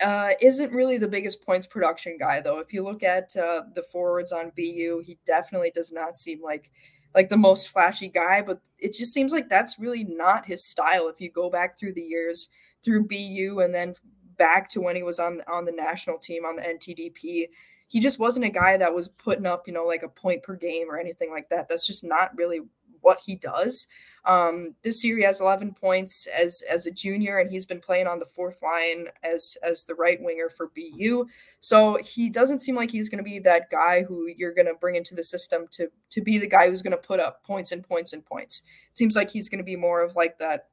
Uh, 0.00 0.30
isn't 0.40 0.72
really 0.72 0.98
the 0.98 1.06
biggest 1.06 1.40
points 1.42 1.66
production 1.66 2.16
guy 2.18 2.40
though. 2.40 2.58
If 2.58 2.72
you 2.72 2.82
look 2.82 3.02
at 3.02 3.36
uh, 3.36 3.62
the 3.74 3.84
forwards 3.92 4.32
on 4.32 4.50
BU, 4.56 5.02
he 5.04 5.18
definitely 5.24 5.70
does 5.72 5.92
not 5.92 6.16
seem 6.16 6.42
like 6.42 6.70
like 7.14 7.28
the 7.28 7.36
most 7.36 7.68
flashy 7.68 8.08
guy, 8.08 8.42
but 8.42 8.60
it 8.78 8.92
just 8.92 9.12
seems 9.12 9.30
like 9.30 9.48
that's 9.48 9.78
really 9.78 10.02
not 10.02 10.46
his 10.46 10.64
style. 10.64 11.08
If 11.08 11.20
you 11.20 11.30
go 11.30 11.48
back 11.48 11.78
through 11.78 11.92
the 11.92 12.02
years 12.02 12.48
through 12.84 13.06
BU 13.06 13.60
and 13.60 13.72
then 13.72 13.94
back 14.36 14.68
to 14.70 14.80
when 14.80 14.96
he 14.96 15.02
was 15.02 15.18
on 15.18 15.42
on 15.46 15.64
the 15.64 15.72
national 15.72 16.18
team 16.18 16.44
on 16.44 16.56
the 16.56 16.62
NTDP. 16.62 17.48
He 17.86 18.00
just 18.00 18.18
wasn't 18.18 18.46
a 18.46 18.50
guy 18.50 18.76
that 18.76 18.94
was 18.94 19.08
putting 19.08 19.46
up, 19.46 19.66
you 19.66 19.72
know, 19.72 19.84
like 19.84 20.02
a 20.02 20.08
point 20.08 20.42
per 20.42 20.56
game 20.56 20.90
or 20.90 20.98
anything 20.98 21.30
like 21.30 21.48
that. 21.50 21.68
That's 21.68 21.86
just 21.86 22.02
not 22.02 22.36
really 22.36 22.60
what 23.04 23.20
he 23.24 23.36
does. 23.36 23.86
Um, 24.24 24.74
this 24.82 25.04
year 25.04 25.18
he 25.18 25.24
has 25.24 25.42
11 25.42 25.74
points 25.74 26.26
as 26.26 26.62
as 26.62 26.86
a 26.86 26.90
junior, 26.90 27.38
and 27.38 27.50
he's 27.50 27.66
been 27.66 27.80
playing 27.80 28.06
on 28.06 28.18
the 28.18 28.24
fourth 28.24 28.62
line 28.62 29.08
as 29.22 29.58
as 29.62 29.84
the 29.84 29.94
right 29.94 30.20
winger 30.20 30.48
for 30.48 30.72
BU. 30.74 31.26
So 31.60 31.98
he 32.02 32.30
doesn't 32.30 32.60
seem 32.60 32.74
like 32.74 32.90
he's 32.90 33.10
going 33.10 33.22
to 33.22 33.30
be 33.30 33.38
that 33.40 33.70
guy 33.70 34.02
who 34.02 34.26
you're 34.34 34.54
going 34.54 34.66
to 34.66 34.74
bring 34.74 34.96
into 34.96 35.14
the 35.14 35.22
system 35.22 35.66
to 35.72 35.88
to 36.10 36.22
be 36.22 36.38
the 36.38 36.46
guy 36.46 36.70
who's 36.70 36.82
going 36.82 36.92
to 36.92 36.96
put 36.96 37.20
up 37.20 37.44
points 37.44 37.70
and 37.70 37.86
points 37.86 38.14
and 38.14 38.24
points. 38.24 38.62
Seems 38.92 39.14
like 39.14 39.30
he's 39.30 39.50
going 39.50 39.58
to 39.58 39.64
be 39.64 39.76
more 39.76 40.02
of 40.02 40.16
like 40.16 40.38
that 40.38 40.68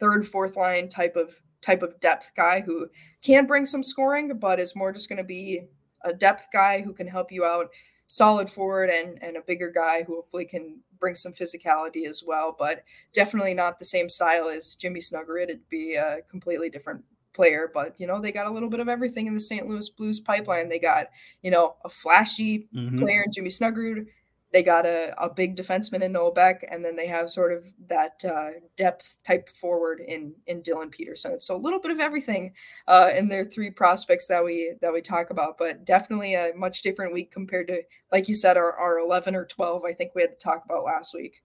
third, 0.00 0.26
fourth 0.26 0.56
line 0.56 0.88
type 0.88 1.16
of 1.16 1.42
type 1.60 1.82
of 1.82 1.98
depth 2.00 2.32
guy 2.36 2.60
who 2.60 2.88
can 3.22 3.46
bring 3.46 3.64
some 3.64 3.82
scoring, 3.82 4.38
but 4.38 4.60
is 4.60 4.76
more 4.76 4.92
just 4.92 5.08
going 5.08 5.18
to 5.18 5.24
be 5.24 5.62
a 6.04 6.12
depth 6.12 6.48
guy 6.52 6.80
who 6.80 6.92
can 6.92 7.06
help 7.06 7.32
you 7.32 7.44
out, 7.44 7.70
solid 8.06 8.48
forward, 8.48 8.90
and 8.90 9.22
and 9.22 9.36
a 9.36 9.42
bigger 9.42 9.70
guy 9.70 10.02
who 10.02 10.14
hopefully 10.14 10.44
can 10.44 10.80
bring 11.00 11.14
some 11.14 11.32
physicality 11.32 12.06
as 12.06 12.22
well. 12.24 12.54
But 12.58 12.84
definitely 13.12 13.54
not 13.54 13.78
the 13.78 13.84
same 13.84 14.08
style 14.08 14.48
as 14.48 14.74
Jimmy 14.74 15.00
Snuggerud. 15.00 15.44
It'd 15.44 15.68
be 15.68 15.94
a 15.94 16.18
completely 16.30 16.70
different 16.70 17.04
player, 17.32 17.70
but 17.72 17.98
you 17.98 18.06
know 18.06 18.20
they 18.20 18.32
got 18.32 18.46
a 18.46 18.50
little 18.50 18.68
bit 18.68 18.80
of 18.80 18.88
everything 18.88 19.26
in 19.26 19.34
the 19.34 19.40
St. 19.40 19.68
Louis 19.68 19.88
Blues 19.88 20.20
pipeline. 20.20 20.68
They 20.68 20.78
got 20.78 21.06
you 21.42 21.50
know 21.50 21.76
a 21.84 21.88
flashy 21.88 22.68
mm-hmm. 22.74 22.98
player 22.98 23.22
in 23.22 23.32
Jimmy 23.32 23.50
Snuggerud, 23.50 24.06
they 24.52 24.62
got 24.62 24.86
a, 24.86 25.14
a 25.22 25.28
big 25.28 25.56
defenseman 25.56 26.02
in 26.02 26.12
Noah 26.12 26.32
Beck, 26.32 26.64
and 26.70 26.84
then 26.84 26.96
they 26.96 27.06
have 27.06 27.28
sort 27.28 27.52
of 27.52 27.66
that 27.88 28.24
uh, 28.24 28.50
depth 28.76 29.18
type 29.26 29.48
forward 29.48 30.00
in 30.00 30.34
in 30.46 30.62
Dylan 30.62 30.90
Peterson. 30.90 31.40
So 31.40 31.54
a 31.54 31.58
little 31.58 31.80
bit 31.80 31.90
of 31.90 32.00
everything 32.00 32.54
uh, 32.86 33.10
in 33.14 33.28
their 33.28 33.44
three 33.44 33.70
prospects 33.70 34.26
that 34.28 34.44
we 34.44 34.74
that 34.80 34.92
we 34.92 35.02
talk 35.02 35.30
about, 35.30 35.58
but 35.58 35.84
definitely 35.84 36.34
a 36.34 36.52
much 36.56 36.82
different 36.82 37.12
week 37.12 37.30
compared 37.30 37.68
to, 37.68 37.82
like 38.10 38.28
you 38.28 38.34
said, 38.34 38.56
our, 38.56 38.72
our 38.72 38.98
11 38.98 39.34
or 39.34 39.44
12. 39.44 39.84
I 39.84 39.92
think 39.92 40.12
we 40.14 40.22
had 40.22 40.30
to 40.30 40.44
talk 40.44 40.64
about 40.64 40.84
last 40.84 41.14
week. 41.14 41.42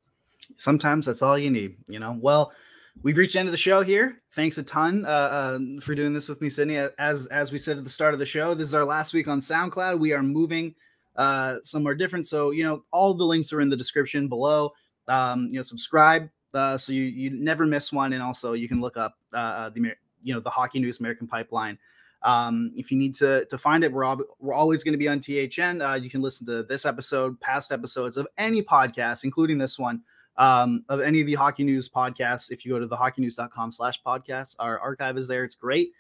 Sometimes 0.58 1.06
that's 1.06 1.22
all 1.22 1.38
you 1.38 1.52
need, 1.52 1.76
you 1.88 2.00
know. 2.00 2.18
Well, 2.20 2.54
we've 3.02 3.18
reached 3.18 3.34
the 3.34 3.40
end 3.40 3.48
of 3.50 3.54
the 3.54 3.58
show 3.58 3.82
here. 3.82 4.22
Thanks 4.34 4.58
a 4.58 4.64
ton 4.64 5.06
uh, 5.06 5.10
uh, 5.10 5.60
for 5.82 5.94
doing 5.94 6.14
this 6.14 6.30
with 6.30 6.42
me, 6.42 6.50
Sydney. 6.50 6.78
As 6.98 7.26
as 7.28 7.52
we 7.52 7.58
said 7.58 7.78
at 7.78 7.84
the 7.84 7.90
start 7.90 8.14
of 8.14 8.20
the 8.20 8.26
show, 8.26 8.54
this 8.54 8.68
is 8.68 8.76
our 8.76 8.86
last 8.86 9.14
week 9.14 9.28
on 9.28 9.42
SoundCloud. 9.42 10.00
We 10.00 10.14
are 10.14 10.24
moving 10.24 10.76
uh, 11.16 11.58
somewhere 11.64 11.96
different. 11.96 12.28
So, 12.28 12.52
you 12.52 12.64
know, 12.64 12.84
all 12.92 13.14
the 13.14 13.26
links 13.26 13.54
are 13.54 13.62
in 13.62 13.70
the 13.70 13.78
description 13.78 14.28
below. 14.28 14.74
Um, 15.08 15.48
you 15.48 15.58
know, 15.58 15.64
subscribe 15.64 16.30
uh, 16.54 16.78
so 16.78 16.94
you, 16.94 17.04
you 17.04 17.30
never 17.32 17.66
miss 17.66 17.92
one. 17.92 18.14
And 18.14 18.22
also 18.22 18.54
you 18.54 18.68
can 18.68 18.80
look 18.82 18.98
up 18.98 19.18
uh, 19.34 19.38
uh 19.38 19.70
the, 19.70 19.94
you 20.22 20.34
know, 20.34 20.40
the 20.40 20.50
Hockey 20.50 20.80
News 20.80 21.00
American 21.00 21.28
Pipeline. 21.28 21.78
Um, 22.22 22.72
if 22.76 22.90
you 22.90 22.98
need 22.98 23.16
to, 23.16 23.46
to 23.46 23.58
find 23.58 23.84
it, 23.84 23.92
we're, 23.92 24.06
all, 24.06 24.22
we're 24.40 24.54
always 24.54 24.84
going 24.84 24.94
to 24.94 24.98
be 24.98 25.10
on 25.10 25.20
THN. 25.20 25.82
Uh, 25.82 25.96
you 25.96 26.10
can 26.10 26.22
listen 26.22 26.48
to 26.48 26.64
this 26.64 26.86
episode, 26.86 27.38
past 27.42 27.72
episodes 27.72 28.16
of 28.16 28.28
any 28.38 28.62
podcast, 28.62 29.26
including 29.26 29.58
this 29.58 29.78
one, 29.78 30.02
um, 30.38 30.86
of 30.88 31.02
any 31.02 31.20
of 31.20 31.28
the 31.28 31.34
Hockey 31.34 31.66
News 31.66 31.90
podcasts. 31.90 32.50
If 32.50 32.66
you 32.66 32.72
go 32.72 32.80
to 32.80 32.88
the 32.88 32.96
hockeynews.com 32.96 33.74
slash 33.74 34.02
podcast, 34.06 34.56
our 34.60 34.80
archive 34.80 35.18
is 35.18 35.28
there. 35.28 35.44
It's 35.44 35.56
great. 35.56 35.92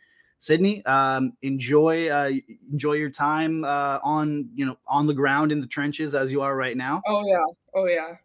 Sydney, 0.43 0.85
um, 0.85 1.37
enjoy 1.41 2.09
uh, 2.09 2.29
enjoy 2.69 2.95
your 2.95 3.09
time 3.09 3.63
uh, 3.63 3.99
on 4.03 4.49
you 4.53 4.65
know 4.65 4.77
on 4.85 5.07
the 5.07 5.13
ground 5.13 5.53
in 5.53 5.61
the 5.61 5.67
trenches 5.67 6.13
as 6.13 6.33
you 6.33 6.41
are 6.41 6.53
right 6.53 6.75
now. 6.75 7.01
Oh 7.07 7.23
yeah, 7.25 7.45
oh 7.73 7.85
yeah. 7.85 8.15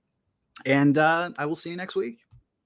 And 0.67 0.99
uh, 0.99 1.31
I 1.39 1.47
will 1.47 1.55
see 1.55 1.71
you 1.71 1.77
next 1.77 1.95
week. 1.95 2.19